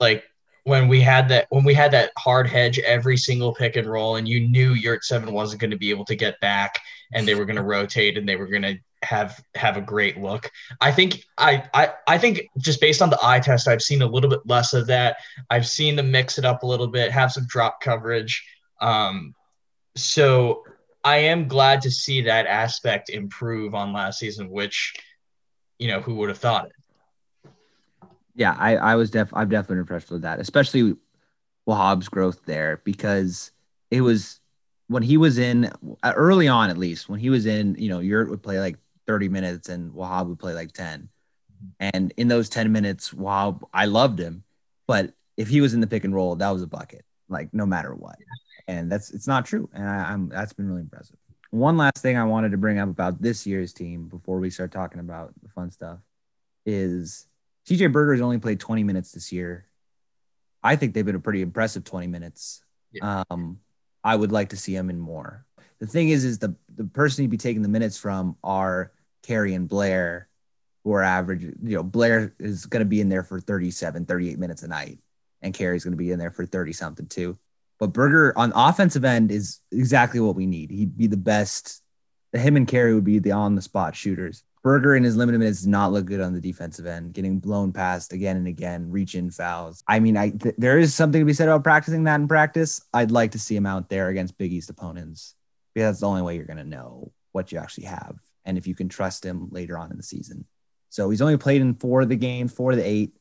[0.00, 0.24] like
[0.68, 4.16] when we had that when we had that hard hedge every single pick and roll
[4.16, 6.78] and you knew Yurtseven wasn't going to be able to get back
[7.14, 10.18] and they were going to rotate and they were going to have have a great
[10.18, 10.50] look.
[10.80, 14.06] I think I, I i think just based on the eye test i've seen a
[14.06, 15.16] little bit less of that.
[15.48, 18.44] I've seen them mix it up a little bit have some drop coverage.
[18.80, 19.34] Um
[19.96, 20.64] so
[21.02, 24.94] i am glad to see that aspect improve on last season which
[25.78, 26.72] you know who would have thought it
[28.38, 30.94] yeah, I, I was def I'm definitely impressed with that, especially
[31.68, 33.50] Wahab's growth there because
[33.90, 34.40] it was
[34.86, 35.72] when he was in
[36.04, 38.76] uh, early on at least when he was in, you know, Yurt would play like
[39.08, 41.08] 30 minutes and Wahab would play like 10.
[41.80, 44.44] And in those 10 minutes, Wahab, I loved him,
[44.86, 47.66] but if he was in the pick and roll, that was a bucket, like no
[47.66, 48.18] matter what.
[48.68, 49.68] And that's it's not true.
[49.74, 51.16] And I, I'm that's been really impressive.
[51.50, 54.70] One last thing I wanted to bring up about this year's team before we start
[54.70, 55.98] talking about the fun stuff
[56.64, 57.26] is
[57.68, 59.66] TJ Berger's only played 20 minutes this year.
[60.62, 62.62] I think they've been a pretty impressive 20 minutes.
[62.92, 63.24] Yeah.
[63.30, 63.60] Um,
[64.02, 65.44] I would like to see him in more.
[65.78, 69.54] The thing is, is the the person you'd be taking the minutes from are Carey
[69.54, 70.28] and Blair,
[70.82, 71.42] who are average.
[71.42, 74.98] You know, Blair is going to be in there for 37, 38 minutes a night,
[75.42, 77.38] and Carey's going to be in there for 30 something too.
[77.78, 80.70] But Berger on offensive end is exactly what we need.
[80.70, 81.82] He'd be the best.
[82.32, 84.42] Him and Carey would be the on the spot shooters.
[84.62, 87.72] Berger in his limited minutes does not look good on the defensive end, getting blown
[87.72, 89.82] past again and again, reach in fouls.
[89.86, 92.80] I mean, I th- there is something to be said about practicing that in practice.
[92.92, 95.34] I'd like to see him out there against Big East opponents
[95.74, 98.74] because that's the only way you're gonna know what you actually have and if you
[98.74, 100.44] can trust him later on in the season.
[100.88, 103.12] So he's only played in four of the games, four of the eight,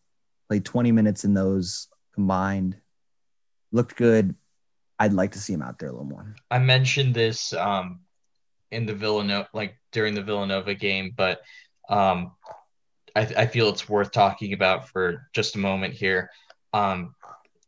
[0.48, 2.78] played 20 minutes in those combined.
[3.72, 4.36] Looked good.
[4.98, 6.36] I'd like to see him out there a little more.
[6.50, 8.00] I mentioned this um,
[8.72, 11.42] in the Villanova, like during the Villanova game, but
[11.90, 12.32] um,
[13.16, 16.30] I, I feel it's worth talking about for just a moment here.
[16.74, 17.16] Um,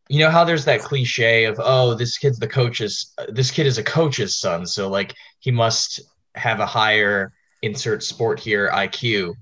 [0.09, 3.77] you know how there's that cliche of oh this kid's the coach's this kid is
[3.77, 6.01] a coach's son so like he must
[6.33, 7.31] have a higher
[7.61, 9.35] insert sport here IQ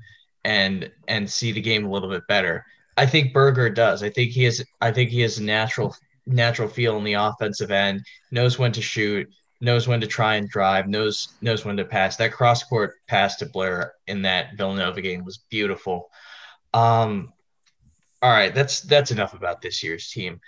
[0.44, 2.66] and and see the game a little bit better.
[2.96, 4.02] I think Berger does.
[4.04, 7.72] I think he is I think he has a natural natural feel in the offensive
[7.72, 11.86] end, knows when to shoot, knows when to try and drive, knows knows when to
[11.86, 12.16] pass.
[12.18, 16.10] That cross court pass to Blair in that Villanova game was beautiful.
[16.74, 17.34] Um,
[18.22, 20.40] all right, that's that's enough about this year's team.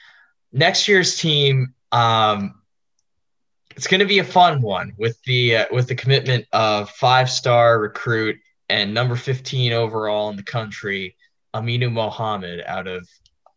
[0.52, 2.62] Next year's team, um,
[3.76, 7.30] it's going to be a fun one with the uh, with the commitment of five
[7.30, 8.38] star recruit
[8.70, 11.16] and number fifteen overall in the country,
[11.54, 13.08] Aminu Mohammed out of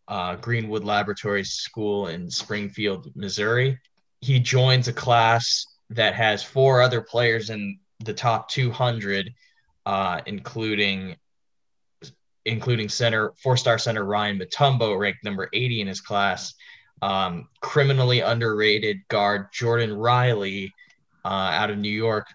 [0.08, 3.78] uh, Greenwood Laboratory School in Springfield, Missouri.
[4.22, 9.34] He joins a class that has four other players in the top 200,
[9.84, 11.16] uh, including
[12.44, 16.54] including center four star center Ryan Mutombo, ranked number 80 in his class.
[17.02, 20.72] Um, criminally underrated guard Jordan Riley
[21.24, 22.28] uh, out of New York,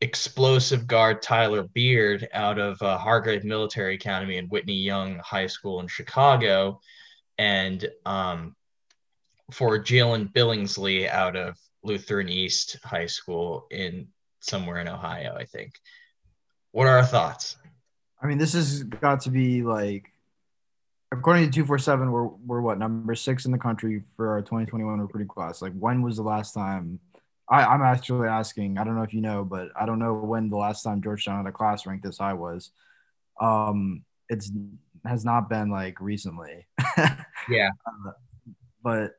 [0.00, 5.80] explosive guard Tyler Beard out of uh, Hargrave Military Academy and Whitney Young High School
[5.80, 6.80] in Chicago,
[7.36, 8.56] and um,
[9.50, 14.08] for Jalen Billingsley out of Lutheran East High School in
[14.40, 15.74] somewhere in Ohio, I think.
[16.72, 17.56] What are our thoughts?
[18.22, 20.10] I mean, this has got to be like,
[21.12, 25.28] according to 247, we're, we're what, number six in the country for our 2021 recruiting
[25.28, 25.62] class.
[25.62, 26.98] Like, when was the last time?
[27.48, 30.48] I, I'm actually asking, I don't know if you know, but I don't know when
[30.48, 32.70] the last time Georgetown had a class ranked this high was.
[33.40, 34.50] Um, it's
[35.04, 36.66] has not been like recently.
[37.48, 37.68] Yeah.
[37.86, 38.12] Uh,
[38.82, 39.16] but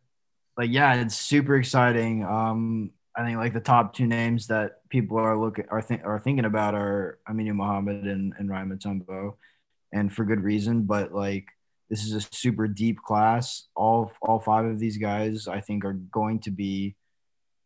[0.58, 2.24] like, yeah, it's super exciting.
[2.24, 6.20] Um, I think like the top two names that people are looking are think are
[6.20, 9.36] thinking about are Aminu Mohammed and, and Ryan Mutombo,
[9.94, 10.84] and for good reason.
[10.84, 11.48] But like
[11.90, 13.68] this is a super deep class.
[13.76, 16.96] All all five of these guys I think are going to be,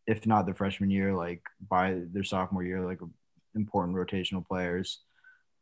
[0.05, 2.99] if not the freshman year, like by their sophomore year, like
[3.55, 4.99] important rotational players.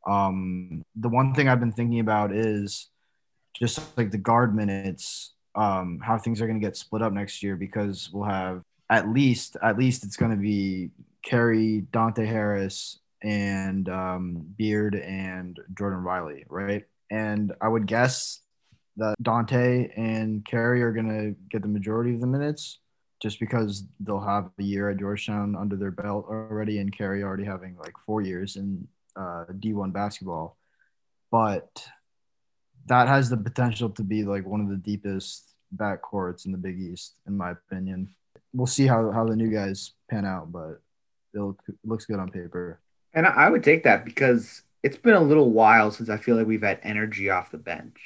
[0.06, 2.90] Um, the one thing I've been thinking about is
[3.54, 7.42] just like the guard minutes, um, how things are going to get split up next
[7.42, 10.92] year because we'll have at least at least it's going to be
[11.24, 16.86] Carey, Dante Harris, and um, Beard and Jordan Riley, right?
[17.10, 18.40] And I would guess
[18.98, 22.80] that Dante and Carey are going to get the majority of the minutes
[23.22, 27.46] just because they'll have a year at Georgetown under their belt already, and Carey already
[27.46, 30.56] having like four years in uh, D1 basketball.
[31.32, 31.88] But
[32.88, 36.80] that has the potential to be like one of the deepest backcourts in the Big
[36.80, 38.10] East, in my opinion.
[38.54, 40.82] We'll see how, how the new guys pan out, but
[41.34, 42.80] it, look, it looks good on paper.
[43.14, 46.48] And I would take that because it's been a little while since I feel like
[46.48, 48.00] we've had energy off the bench.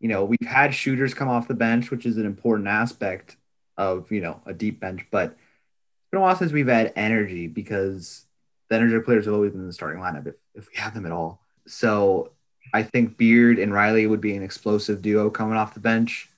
[0.00, 3.36] You know, we've had shooters come off the bench, which is an important aspect
[3.76, 7.46] of, you know, a deep bench, but it's been a while since we've had energy
[7.46, 8.26] because
[8.68, 11.06] the energy players have always been in the starting lineup if, if we have them
[11.06, 11.42] at all.
[11.66, 12.32] So
[12.72, 16.28] I think Beard and Riley would be an explosive duo coming off the bench,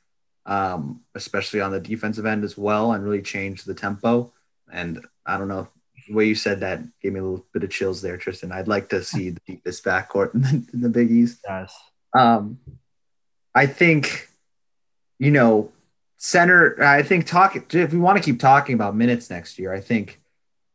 [0.47, 4.33] um, especially on the defensive end as well, and really change the tempo.
[4.73, 5.69] And I don't know
[6.09, 8.53] the way you said that gave me a little bit of chills there, Tristan.
[8.53, 11.41] I'd like to see the deepest backcourt in the, in the Big East.
[11.49, 11.75] Yes.
[12.17, 12.59] Um,
[13.55, 14.29] I think,
[15.19, 15.73] you know,
[16.17, 16.83] center.
[16.83, 19.73] I think talk if we want to keep talking about minutes next year.
[19.73, 20.21] I think,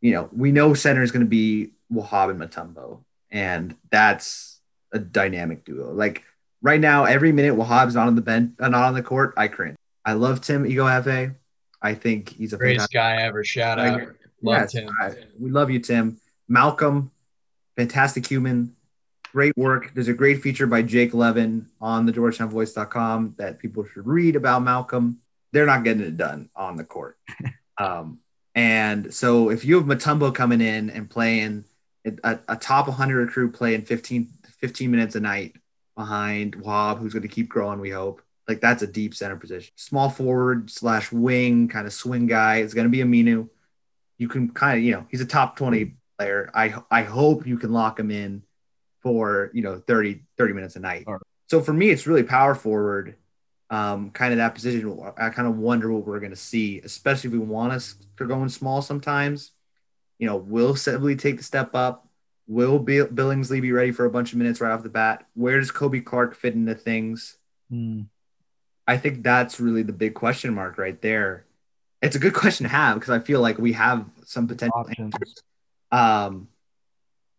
[0.02, 4.60] you know, we know center is going to be Wahab and Mutombo, and that's
[4.92, 5.92] a dynamic duo.
[5.92, 6.24] Like
[6.62, 9.48] right now, every minute Wahab's not on the bench, uh, not on the court, I
[9.48, 9.78] cringe.
[10.06, 11.36] I love Tim Ighoefe.
[11.82, 13.44] I think he's a Greatest guy ever.
[13.44, 14.02] Shout out.
[14.42, 14.90] Love Yes, Tim.
[15.02, 16.18] I- we love you, Tim.
[16.48, 17.12] Malcolm,
[17.76, 18.76] fantastic human.
[19.32, 19.92] Great work.
[19.94, 24.64] There's a great feature by Jake Levin on the GeorgetownVoice.com that people should read about
[24.64, 25.20] Malcolm.
[25.52, 27.18] They're not getting it done on the court.
[27.78, 28.20] um,
[28.56, 31.66] and so if you have Mutombo coming in and playing
[32.24, 34.30] a, a top 100 recruit playing 15,
[34.60, 35.56] 15 minutes a night
[35.98, 38.22] behind Wab, who's going to keep growing, we hope.
[38.48, 39.74] Like that's a deep center position.
[39.76, 43.50] Small forward slash wing kind of swing guy is going to be Aminu
[44.20, 47.56] you can kind of you know he's a top 20 player i i hope you
[47.58, 48.42] can lock him in
[49.02, 51.22] for you know 30 30 minutes a night Sure.
[51.48, 53.16] so for me it's really power forward
[53.70, 57.28] um kind of that position i kind of wonder what we're going to see especially
[57.28, 59.52] if we want us to go in small sometimes
[60.18, 62.07] You know, will Sibley take the step up?
[62.48, 65.26] Will Bill- Billingsley be ready for a bunch of minutes right off the bat?
[65.34, 67.38] Where does Kobe Clark fit into things?
[67.70, 68.04] Hmm.
[68.88, 71.46] I think that's really the big question mark right there.
[72.02, 75.14] It's a good question to have because I feel like we have some potential Options.
[75.14, 75.44] answers.
[75.92, 76.48] Um,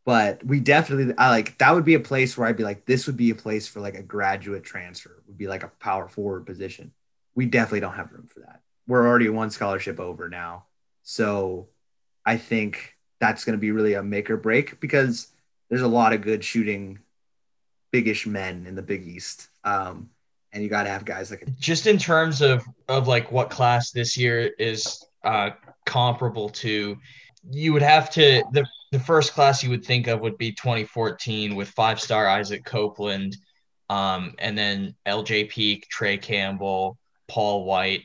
[0.04, 3.06] but we definitely, I like that would be a place where I'd be like, this
[3.06, 6.44] would be a place for like a graduate transfer, would be like a power forward
[6.46, 6.92] position.
[7.34, 8.60] We definitely don't have room for that.
[8.86, 10.64] We're already one scholarship over now.
[11.02, 11.68] So
[12.24, 15.28] I think that's going to be really a make or break because
[15.68, 16.98] there's a lot of good shooting
[17.92, 19.48] biggish men in the Big East.
[19.64, 20.10] Um,
[20.52, 23.90] and you got to have guys like just in terms of of like what class
[23.90, 25.50] this year is uh
[25.84, 26.96] comparable to
[27.50, 31.54] you would have to the the first class you would think of would be 2014
[31.54, 33.36] with five star Isaac Copeland
[33.90, 38.02] um and then LJ Peak, Tre Campbell, Paul White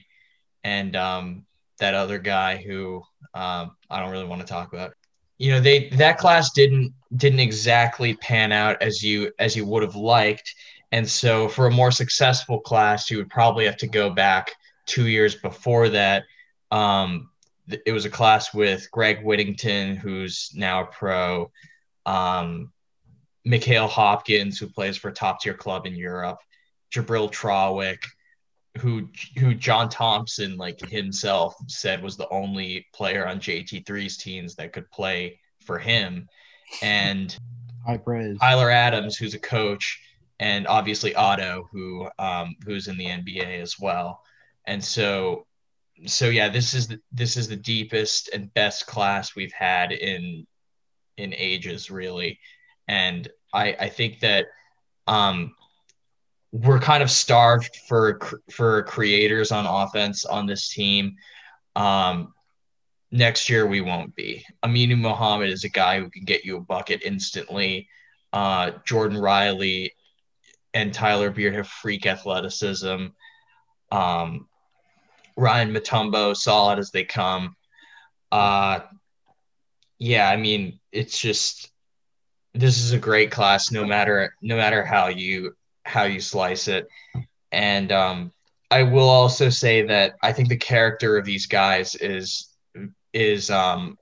[0.64, 1.46] and um
[1.80, 3.04] that other guy who
[3.34, 4.94] um I don't really want to talk about
[5.38, 9.84] you know they that class didn't didn't exactly pan out as you as you would
[9.84, 10.54] have liked
[10.94, 14.52] and so for a more successful class, you would probably have to go back
[14.86, 16.24] two years before that.
[16.70, 17.32] Um,
[17.68, 21.52] it was a class with Greg Whittington, who's now a pro,
[22.06, 22.72] um,
[23.44, 26.38] Mikael Hopkins, who plays for a top tier club in Europe,
[26.94, 28.04] Jabril Trawick,
[28.80, 29.08] who
[29.38, 34.90] who John Thompson like himself said was the only player on JT3's teams that could
[34.92, 36.28] play for him,
[36.82, 37.36] and
[37.86, 38.38] High praise.
[38.40, 40.00] Tyler Adams, who's a coach,
[40.40, 44.22] and obviously Otto, who um, who's in the NBA as well.
[44.66, 45.46] And so,
[46.06, 50.48] so yeah, this is the, this is the deepest and best class we've had in
[51.18, 52.40] in ages, really.
[52.88, 54.48] And I I think that
[55.08, 55.54] um,
[56.54, 58.20] we're kind of starved for
[58.52, 61.16] for creators on offense on this team.
[61.76, 62.32] Um,
[63.12, 64.46] next year we won't be.
[64.64, 67.90] Aminu Mohammed is a guy who can get you a bucket instantly.
[68.32, 69.94] Uh, Jordan Riley
[70.76, 73.08] and Tyler Beard have freak athleticism.
[73.92, 74.48] Um,
[75.36, 77.56] Ryan Mutombo, solid as they come.
[78.32, 78.82] Uh,
[79.98, 81.72] yeah, I mean, it's just
[82.54, 86.88] this is a great class, no matter no matter how you how you slice it.
[87.52, 88.32] And um,
[88.72, 92.50] I will also say that I think the character of these guys is
[93.14, 93.98] is um,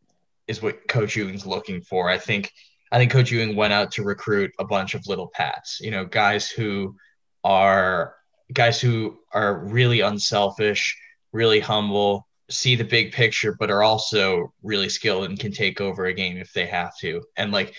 [0.48, 2.10] is what Coach Ewing's looking for.
[2.10, 2.52] I think
[2.92, 6.06] I think Coach Ewing went out to recruit a bunch of little pats, you know,
[6.06, 6.96] guys who
[7.44, 8.16] are
[8.54, 10.98] guys who are really unselfish,
[11.32, 16.06] really humble, see the big picture, but are also really skilled and can take over
[16.06, 17.22] a game if they have to.
[17.38, 17.74] And like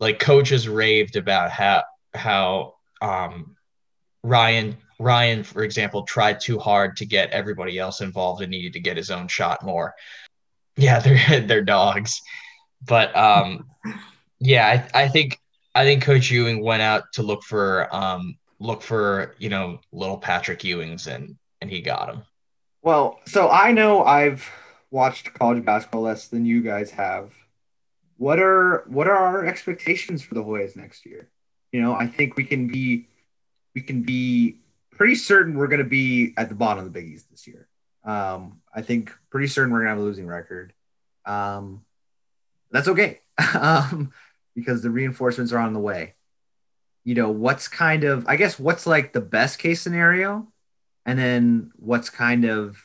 [0.00, 1.82] like coaches raved about how
[2.14, 3.56] how um
[4.22, 8.80] Ryan Ryan, for example, tried too hard to get everybody else involved and needed to
[8.80, 9.94] get his own shot more.
[10.76, 12.20] Yeah, they're they're dogs.
[12.84, 13.70] But um
[14.40, 15.38] yeah, I, I think
[15.74, 20.18] I think Coach Ewing went out to look for um look for you know little
[20.18, 22.22] Patrick Ewings and and he got him.
[22.82, 24.48] Well, so I know I've
[24.90, 27.32] watched college basketball less than you guys have.
[28.16, 31.28] What are what are our expectations for the Hoyas next year?
[31.72, 33.08] You know, I think we can be
[33.74, 34.58] we can be
[34.92, 37.68] pretty certain we're going to be at the bottom of the Big East this year.
[38.04, 40.72] Um, I think pretty certain we're going to have a losing record.
[41.24, 41.84] Um,
[42.70, 43.20] that's okay.
[43.54, 44.12] um,
[44.54, 46.14] because the reinforcements are on the way.
[47.04, 50.48] You know, what's kind of, I guess, what's like the best case scenario,
[51.06, 52.84] and then what's kind of,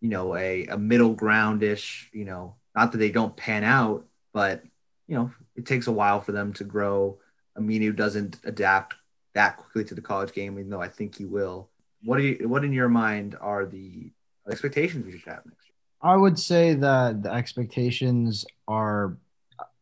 [0.00, 4.62] you know, a, a middle groundish, you know, not that they don't pan out, but,
[5.08, 7.18] you know, it takes a while for them to grow.
[7.58, 8.94] Aminu doesn't adapt
[9.34, 11.68] that quickly to the college game, even though I think he will.
[12.04, 14.10] What do you, what in your mind are the
[14.50, 15.74] expectations we should have next year?
[16.00, 19.16] I would say that the expectations are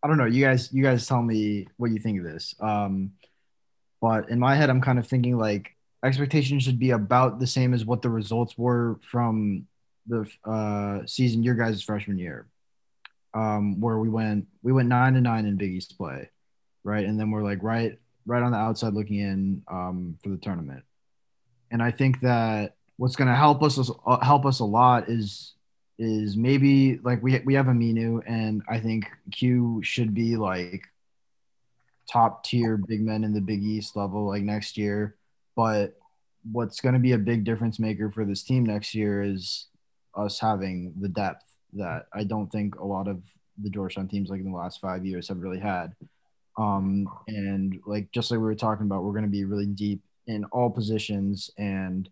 [0.07, 0.27] I don't know.
[0.27, 2.55] You guys, you guys tell me what you think of this.
[2.61, 3.12] Um,
[4.01, 5.74] but in my head, I'm kind of thinking like
[6.05, 9.66] expectations should be about the same as what the results were from
[10.07, 12.47] the uh, season your guys' freshman year,
[13.35, 16.31] um, where we went we went nine to nine in Big East play,
[16.87, 20.37] right, and then we're like right right on the outside looking in um, for the
[20.37, 20.84] tournament,
[21.70, 25.55] and I think that what's going to help us uh, help us a lot is
[25.99, 30.84] is maybe like we we have a Aminu, and I think Q should be like
[32.11, 35.16] top tier big men in the Big East level like next year.
[35.57, 35.99] But
[36.53, 39.66] what's going to be a big difference maker for this team next year is
[40.14, 43.22] us having the depth that I don't think a lot of
[43.62, 45.95] the Georgetown teams like in the last five years have really had.
[46.59, 50.03] Um, and like just like we were talking about, we're going to be really deep
[50.27, 52.09] in all positions and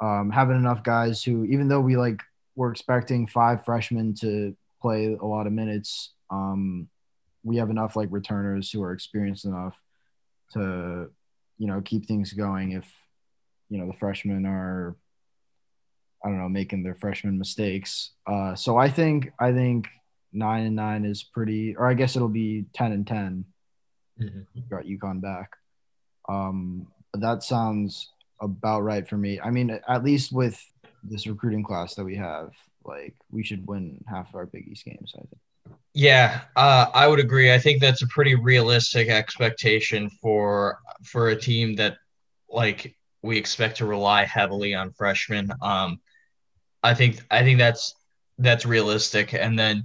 [0.00, 2.20] um, having enough guys who, even though we like
[2.56, 6.12] we're expecting five freshmen to play a lot of minutes.
[6.30, 6.88] Um,
[7.42, 9.80] we have enough like returners who are experienced enough
[10.52, 11.10] to,
[11.58, 12.86] you know, keep things going if,
[13.68, 14.96] you know, the freshmen are,
[16.24, 18.10] I don't know, making their freshman mistakes.
[18.26, 19.88] Uh, so I think I think
[20.32, 23.44] nine and nine is pretty, or I guess it'll be ten and 10
[24.20, 24.46] Mhm.
[24.68, 25.50] Got UConn back.
[26.28, 29.40] Um, but that sounds about right for me.
[29.40, 30.62] I mean, at least with
[31.02, 32.50] this recruiting class that we have,
[32.84, 35.12] like we should win half of our Big East games.
[35.14, 35.78] I think.
[35.94, 37.52] Yeah, uh, I would agree.
[37.52, 41.96] I think that's a pretty realistic expectation for for a team that
[42.48, 45.50] like we expect to rely heavily on freshmen.
[45.62, 46.00] Um,
[46.82, 47.94] I think I think that's
[48.38, 49.34] that's realistic.
[49.34, 49.84] And then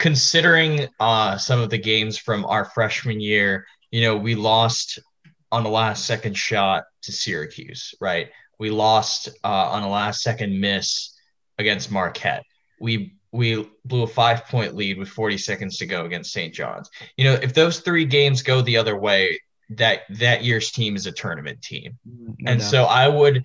[0.00, 4.98] considering uh, some of the games from our freshman year, you know, we lost
[5.52, 8.30] on the last second shot to Syracuse, right?
[8.58, 11.14] We lost uh, on a last second miss
[11.58, 12.44] against Marquette.
[12.80, 16.52] We we blew a five point lead with 40 seconds to go against St.
[16.52, 16.90] John's.
[17.16, 19.38] You know, if those three games go the other way,
[19.70, 21.98] that that year's team is a tournament team.
[22.04, 22.70] No and doubt.
[22.70, 23.44] so I would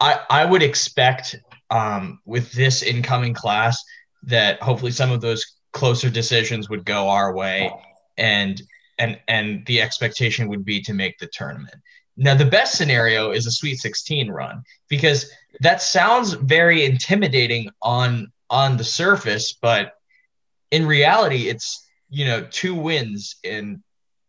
[0.00, 1.36] I I would expect
[1.70, 3.82] um, with this incoming class
[4.24, 7.70] that hopefully some of those closer decisions would go our way
[8.16, 8.62] and
[8.98, 11.74] and and the expectation would be to make the tournament.
[12.16, 18.32] Now the best scenario is a Sweet 16 run because that sounds very intimidating on
[18.50, 19.94] on the surface, but
[20.70, 23.82] in reality it's you know two wins in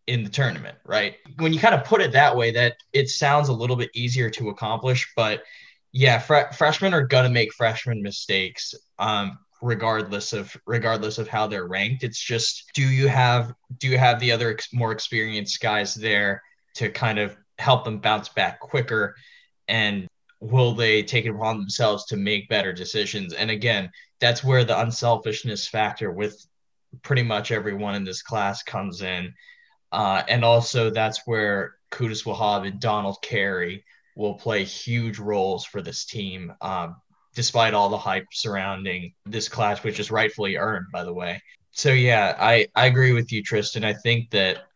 [0.07, 1.15] in the tournament, right?
[1.37, 4.29] When you kind of put it that way, that it sounds a little bit easier
[4.31, 5.09] to accomplish.
[5.15, 5.43] But
[5.93, 11.67] yeah, fre- freshmen are gonna make freshman mistakes, um, regardless of regardless of how they're
[11.67, 12.03] ranked.
[12.03, 16.43] It's just do you have do you have the other ex- more experienced guys there
[16.75, 19.15] to kind of help them bounce back quicker,
[19.67, 20.07] and
[20.41, 23.33] will they take it upon themselves to make better decisions?
[23.33, 23.89] And again,
[24.19, 26.45] that's where the unselfishness factor with
[27.01, 29.33] pretty much everyone in this class comes in.
[29.91, 33.85] Uh, and also, that's where Qudus Wahab and Donald Carey
[34.15, 36.97] will play huge roles for this team, um,
[37.35, 41.41] despite all the hype surrounding this class, which is rightfully earned, by the way.
[41.71, 43.83] So, yeah, I, I agree with you, Tristan.
[43.83, 44.67] I think that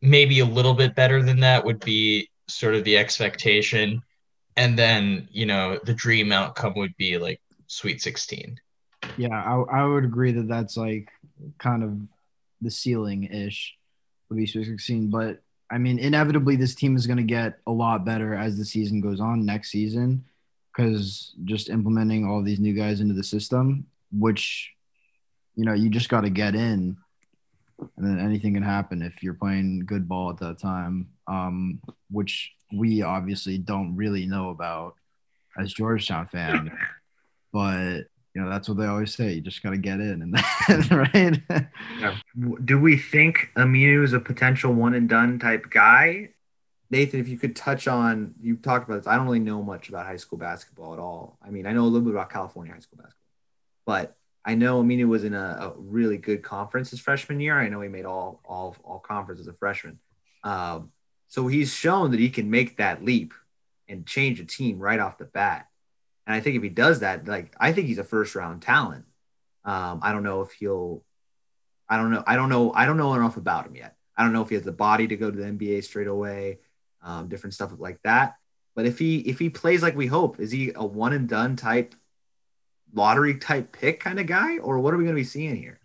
[0.00, 4.02] maybe a little bit better than that would be sort of the expectation.
[4.56, 8.58] And then, you know, the dream outcome would be like Sweet 16.
[9.18, 11.10] Yeah, I, I would agree that that's like
[11.58, 12.00] kind of
[12.62, 13.76] the ceiling ish
[14.30, 15.10] would be Sweet 16.
[15.10, 18.64] But I mean, inevitably, this team is going to get a lot better as the
[18.64, 20.24] season goes on next season
[20.76, 24.72] because just implementing all these new guys into the system, which,
[25.54, 26.96] you know, you just got to get in
[27.78, 32.52] and then anything can happen if you're playing good ball at that time, um, which
[32.72, 34.94] we obviously don't really know about
[35.58, 36.76] as Georgetown fan.
[37.52, 39.32] But you know that's what they always say.
[39.32, 42.60] You just got to get in, and then, right?
[42.66, 46.30] Do we think Aminu is a potential one and done type guy?
[46.90, 49.06] Nathan, if you could touch on, you talked about this.
[49.06, 51.38] I don't really know much about high school basketball at all.
[51.44, 53.24] I mean, I know a little bit about California high school basketball,
[53.84, 57.58] but I know Aminu was in a, a really good conference his freshman year.
[57.58, 59.98] I know he made all all all conference as a freshman.
[60.44, 60.92] Um,
[61.26, 63.34] so he's shown that he can make that leap
[63.88, 65.68] and change a team right off the bat.
[66.26, 69.04] And I think if he does that, like I think he's a first round talent.
[69.64, 71.02] Um, I don't know if he'll.
[71.88, 72.22] I don't know.
[72.24, 72.72] I don't know.
[72.72, 73.96] I don't know enough about him yet.
[74.16, 76.58] I don't know if he has the body to go to the NBA straight away.
[77.06, 78.34] Um, different stuff like that.
[78.74, 81.54] But if he if he plays like we hope, is he a one and done
[81.54, 81.94] type,
[82.92, 85.80] lottery type pick kind of guy, or what are we going to be seeing here?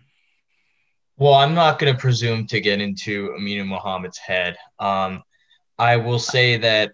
[1.18, 4.58] Well, I'm not going to presume to get into Aminu Mohammed's head.
[4.80, 5.22] Um,
[5.78, 6.94] I will say that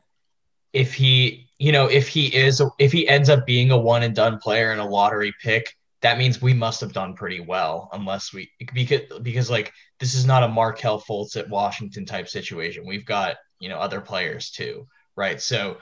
[0.73, 4.13] if he, you know, if he is, if he ends up being a one and
[4.13, 8.33] done player and a lottery pick, that means we must have done pretty well, unless
[8.33, 12.85] we because because like this is not a Markelle Fultz at Washington type situation.
[12.85, 15.41] We've got you know other players too, right?
[15.41, 15.77] So,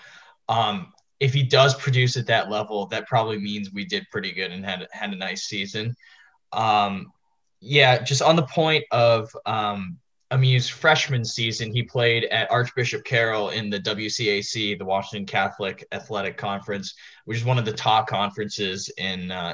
[0.50, 4.52] um, if he does produce at that level, that probably means we did pretty good
[4.52, 5.96] and had had a nice season.
[6.52, 7.12] Um,
[7.60, 9.98] yeah, just on the point of um,
[10.32, 16.38] Aminu's freshman season, he played at Archbishop Carroll in the WCAC, the Washington Catholic Athletic
[16.38, 16.94] Conference,
[17.26, 19.54] which is one of the top conferences in uh,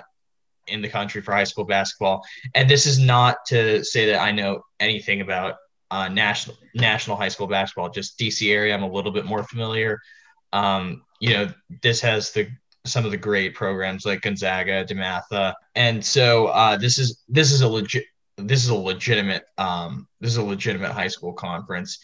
[0.68, 2.24] in the country for high school basketball.
[2.56, 5.56] And this is not to say that I know anything about
[5.92, 7.90] uh, national national high school basketball.
[7.90, 10.00] Just DC area, I'm a little bit more familiar.
[10.54, 12.50] Um, you know, this has the
[12.86, 17.62] some of the great programs like Gonzaga, DeMatha, and so uh, this is this is
[17.62, 18.06] a legit
[18.38, 22.00] this is a legitimate um, this is a legitimate high school conference,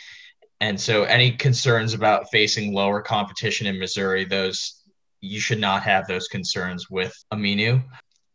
[0.60, 4.84] and so any concerns about facing lower competition in Missouri, those
[5.22, 7.84] you should not have those concerns with Aminu.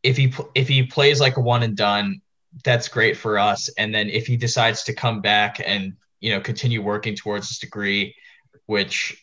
[0.02, 2.21] if he if he plays like a one and done,
[2.64, 3.68] that's great for us.
[3.78, 7.58] And then if he decides to come back and you know continue working towards his
[7.58, 8.14] degree,
[8.66, 9.22] which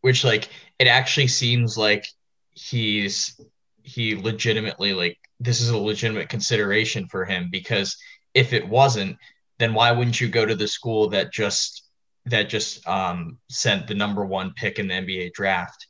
[0.00, 0.48] which like
[0.78, 2.06] it actually seems like
[2.50, 3.40] he's
[3.82, 7.96] he legitimately like this is a legitimate consideration for him because
[8.34, 9.16] if it wasn't,
[9.58, 11.84] then why wouldn't you go to the school that just
[12.26, 15.86] that just um, sent the number one pick in the NBA draft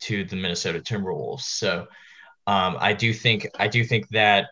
[0.00, 1.42] to the Minnesota Timberwolves?
[1.42, 1.86] So
[2.46, 4.48] um, I do think I do think that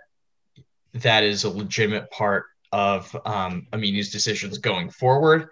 [0.95, 5.49] that is a legitimate part of um, Aminu's decisions going forward.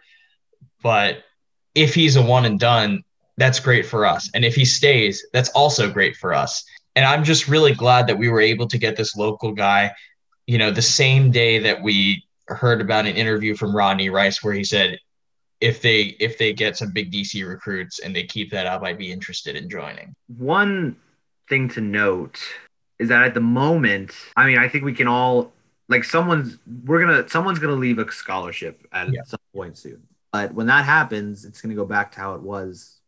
[0.83, 1.25] But
[1.75, 3.03] if he's a one and done,
[3.37, 4.31] that's great for us.
[4.35, 6.65] And if he stays, that's also great for us.
[6.97, 9.93] And I'm just really glad that we were able to get this local guy,
[10.47, 14.55] you know, the same day that we heard about an interview from Rodney Rice where
[14.55, 14.99] he said,
[15.61, 18.99] if they if they get some big DC recruits and they keep that up, I'd
[18.99, 20.15] be interested in joining.
[20.37, 20.97] One
[21.49, 22.41] thing to note
[22.99, 25.53] is that at the moment, I mean, I think we can all
[25.89, 29.23] like someone's we're gonna someone's gonna leave a scholarship at yeah.
[29.25, 30.03] some point soon.
[30.33, 33.01] But when that happens, it's gonna go back to how it was.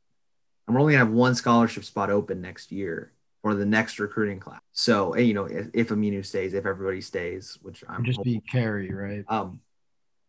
[0.66, 3.12] And we're only gonna have one scholarship spot open next year
[3.42, 4.60] for the next recruiting class.
[4.72, 8.40] So you know, if, if Aminu stays, if everybody stays, which I'm just hoping, be
[8.40, 9.24] Carey, right?
[9.28, 9.60] Um,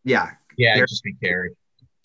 [0.04, 1.50] yeah, yeah, just be Carey.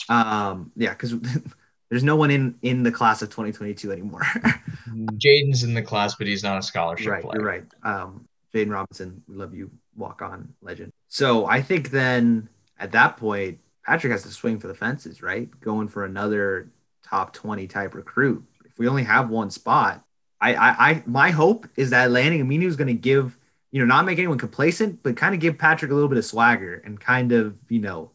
[0.10, 1.14] Um, yeah, because
[1.90, 4.22] there's no one in in the class of 2022 anymore.
[5.18, 7.40] Jaden's in the class, but he's not a scholarship right, player.
[7.40, 7.64] You're right.
[7.84, 10.92] Um, Jaden Robinson, we love you, walk on legend.
[11.08, 15.50] So I think then at that point, Patrick has to swing for the fences, right?
[15.62, 16.72] Going for another
[17.04, 18.44] top 20 type recruit.
[18.66, 20.04] If we only have one spot,
[20.42, 23.38] I, I, I my hope is that landing Aminu is going to give,
[23.72, 26.26] you know, not make anyone complacent, but kind of give Patrick a little bit of
[26.26, 28.12] swagger and kind of, you know,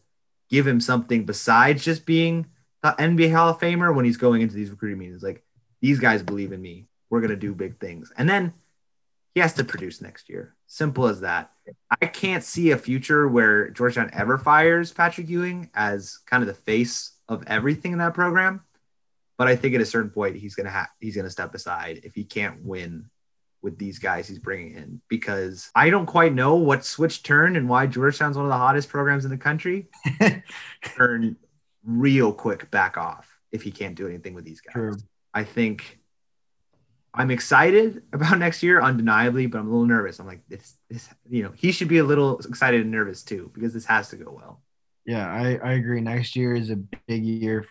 [0.49, 2.45] give him something besides just being
[2.83, 5.23] the NBA Hall of Famer when he's going into these recruiting meetings.
[5.23, 5.43] Like
[5.81, 6.87] these guys believe in me.
[7.09, 8.11] We're going to do big things.
[8.17, 8.53] And then
[9.33, 10.55] he has to produce next year.
[10.67, 11.51] Simple as that.
[12.01, 16.53] I can't see a future where Georgetown ever fires Patrick Ewing as kind of the
[16.53, 18.61] face of everything in that program.
[19.37, 22.13] But I think at a certain point he's gonna have he's gonna step aside if
[22.13, 23.09] he can't win
[23.63, 27.67] with these guys he's bringing in because I don't quite know what switch turned and
[27.67, 29.87] why Georgetown's one of the hottest programs in the country.
[30.83, 31.37] turn
[31.85, 34.73] real quick back off if he can't do anything with these guys.
[34.73, 34.97] True.
[35.33, 35.99] I think
[37.13, 40.19] I'm excited about next year, undeniably, but I'm a little nervous.
[40.19, 43.51] I'm like, this, this, you know, he should be a little excited and nervous too
[43.53, 44.61] because this has to go well.
[45.05, 46.01] Yeah, I, I agree.
[46.01, 47.67] Next year is a big year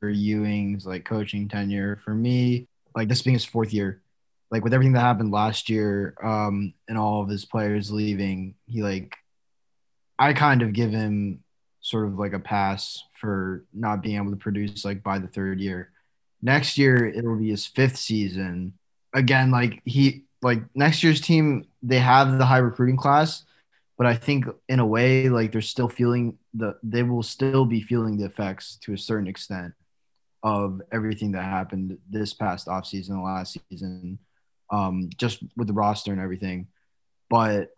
[0.00, 2.00] for Ewing's like coaching tenure.
[2.02, 4.00] For me, like this being his fourth year,
[4.50, 8.82] like with everything that happened last year, um, and all of his players leaving, he
[8.82, 9.14] like,
[10.18, 11.41] I kind of give him
[11.82, 15.60] sort of like a pass for not being able to produce like by the third
[15.60, 15.90] year.
[16.40, 18.72] Next year it'll be his fifth season.
[19.12, 23.44] Again, like he like next year's team, they have the high recruiting class,
[23.98, 27.82] but I think in a way, like they're still feeling the they will still be
[27.82, 29.74] feeling the effects to a certain extent
[30.42, 34.18] of everything that happened this past offseason, the last season,
[34.70, 36.66] um, just with the roster and everything.
[37.30, 37.70] But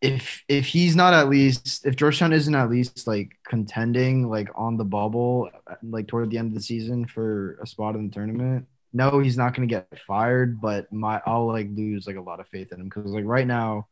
[0.00, 4.76] if if he's not at least if Georgetown isn't at least like contending like on
[4.76, 5.50] the bubble
[5.82, 9.36] like toward the end of the season for a spot in the tournament, no, he's
[9.36, 10.60] not gonna get fired.
[10.60, 13.46] But my I'll like lose like a lot of faith in him because like right
[13.46, 13.88] now,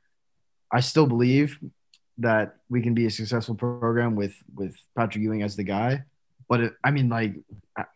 [0.72, 1.58] I still believe
[2.18, 6.04] that we can be a successful program with with Patrick Ewing as the guy.
[6.48, 7.34] But it, I mean, like,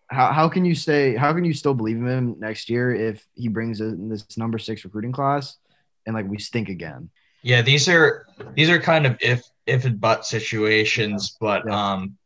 [0.09, 3.27] how, how can you say how can you still believe in him next year if
[3.35, 5.57] he brings in this number six recruiting class
[6.05, 7.09] and like we stink again?
[7.43, 11.93] Yeah, these are these are kind of if if and but situations, but yeah.
[11.93, 12.17] um,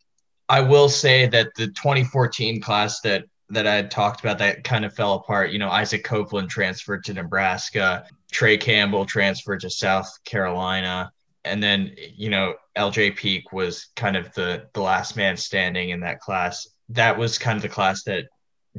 [0.49, 4.85] I will say that the 2014 class that that I had talked about that kind
[4.85, 5.51] of fell apart.
[5.51, 11.11] You know, Isaac Copeland transferred to Nebraska, Tre Campbell transferred to South Carolina,
[11.45, 16.01] and then you know LJ Peak was kind of the the last man standing in
[16.01, 16.67] that class.
[16.91, 18.27] That was kind of the class that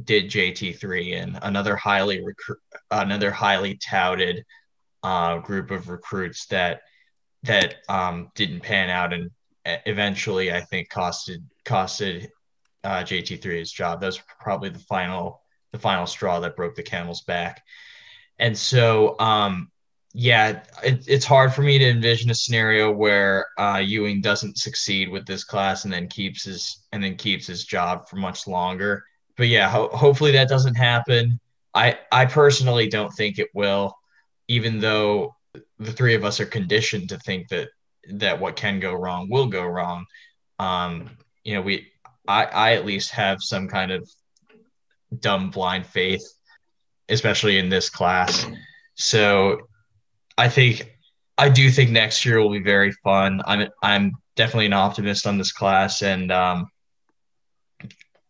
[0.04, 2.58] did JT3 and another highly recruit
[2.90, 4.44] another highly touted
[5.08, 6.82] uh, group of recruits that
[7.44, 9.30] that um, didn't pan out and
[9.64, 12.28] eventually I think costed costed
[12.84, 14.00] uh, JT3 his job.
[14.00, 15.40] That was probably the final
[15.72, 17.62] the final straw that broke the camel's back.
[18.38, 19.70] And so um,
[20.12, 25.08] yeah, it, it's hard for me to envision a scenario where uh, Ewing doesn't succeed
[25.08, 29.04] with this class and then keeps his and then keeps his job for much longer.
[29.38, 31.40] But yeah, ho- hopefully that doesn't happen.
[31.72, 33.97] I I personally don't think it will
[34.48, 35.34] even though
[35.78, 37.68] the three of us are conditioned to think that
[38.10, 40.04] that what can go wrong will go wrong
[40.58, 41.10] um
[41.44, 41.86] you know we
[42.26, 44.08] i i at least have some kind of
[45.20, 46.22] dumb blind faith
[47.08, 48.46] especially in this class
[48.98, 49.68] so
[50.36, 50.96] I think
[51.36, 53.40] I do think next year will be very fun.
[53.44, 56.66] I'm I'm definitely an optimist on this class, and um,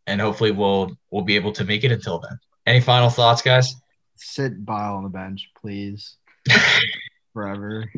[0.06, 2.38] and hopefully we'll we'll be able to make it until then.
[2.66, 3.74] Any final thoughts, guys?
[4.18, 6.16] Sit Bile on the bench, please.
[7.32, 7.90] Forever.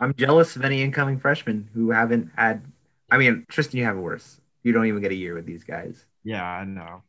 [0.00, 2.64] I'm jealous of any incoming freshmen who haven't had.
[3.10, 4.40] I mean, Tristan, you have it worse.
[4.62, 6.04] You don't even get a year with these guys.
[6.24, 7.02] Yeah, I know.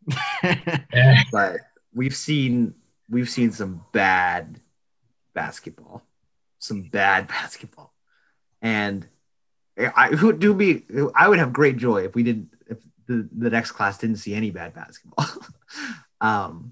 [1.32, 1.58] but
[1.94, 2.76] we've seen
[3.10, 4.60] we've seen some bad
[5.34, 6.04] basketball,
[6.60, 7.94] some bad basketball,
[8.62, 9.08] and
[9.78, 10.86] I would do be
[11.16, 12.78] I would have great joy if we didn't if
[13.08, 15.26] the, the next class didn't see any bad basketball.
[16.22, 16.67] um,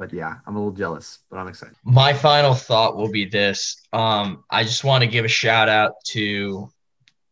[0.00, 1.76] but yeah, I'm a little jealous, but I'm excited.
[1.84, 5.92] My final thought will be this: um, I just want to give a shout out
[6.06, 6.70] to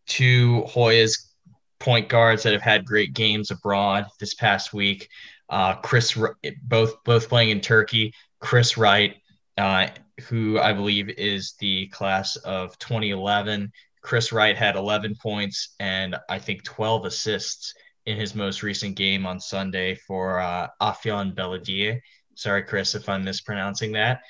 [0.07, 1.31] two Hoyas
[1.79, 5.09] point guards that have had great games abroad this past week.
[5.49, 6.17] Uh, Chris,
[6.63, 8.13] both both playing in Turkey.
[8.39, 9.17] Chris Wright,
[9.57, 9.87] uh,
[10.29, 13.73] who I believe is the class of 2011.
[14.03, 17.75] Chris Wright had 11 points and I think 12 assists
[18.07, 22.01] in his most recent game on Sunday for uh, Belediye.
[22.39, 24.21] Sorry, Chris, if I'm mispronouncing that.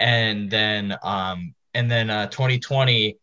[0.00, 3.18] And then, um, and then uh, 2020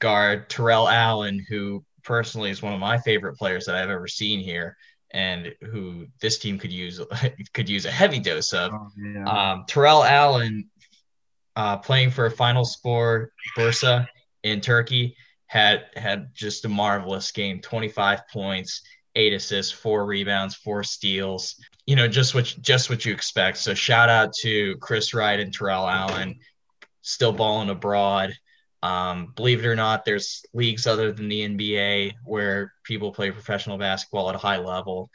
[0.00, 4.40] guard Terrell Allen, who personally is one of my favorite players that I've ever seen
[4.40, 4.76] here,
[5.12, 7.00] and who this team could use
[7.54, 8.72] could use a heavy dose of.
[8.72, 9.52] Oh, yeah.
[9.52, 10.68] um, Terrell Allen,
[11.54, 14.08] uh, playing for Finalspor Bursa
[14.42, 15.16] in Turkey,
[15.46, 17.60] had had just a marvelous game.
[17.60, 18.82] 25 points,
[19.14, 21.54] eight assists, four rebounds, four steals.
[21.86, 23.58] You know, just what just what you expect.
[23.58, 26.38] So shout out to Chris Wright and Terrell Allen,
[27.02, 28.34] still balling abroad.
[28.82, 33.78] Um, believe it or not, there's leagues other than the NBA where people play professional
[33.78, 35.10] basketball at a high level,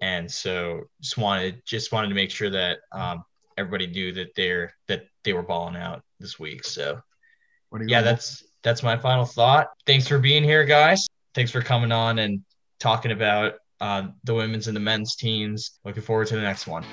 [0.00, 3.24] and so just wanted just wanted to make sure that um,
[3.56, 6.64] everybody knew that they're that they were balling out this week.
[6.64, 7.00] So
[7.86, 9.68] yeah, that's that's my final thought.
[9.86, 11.06] Thanks for being here, guys.
[11.34, 12.42] Thanks for coming on and
[12.78, 15.78] talking about uh, the women's and the men's teams.
[15.84, 16.84] Looking forward to the next one.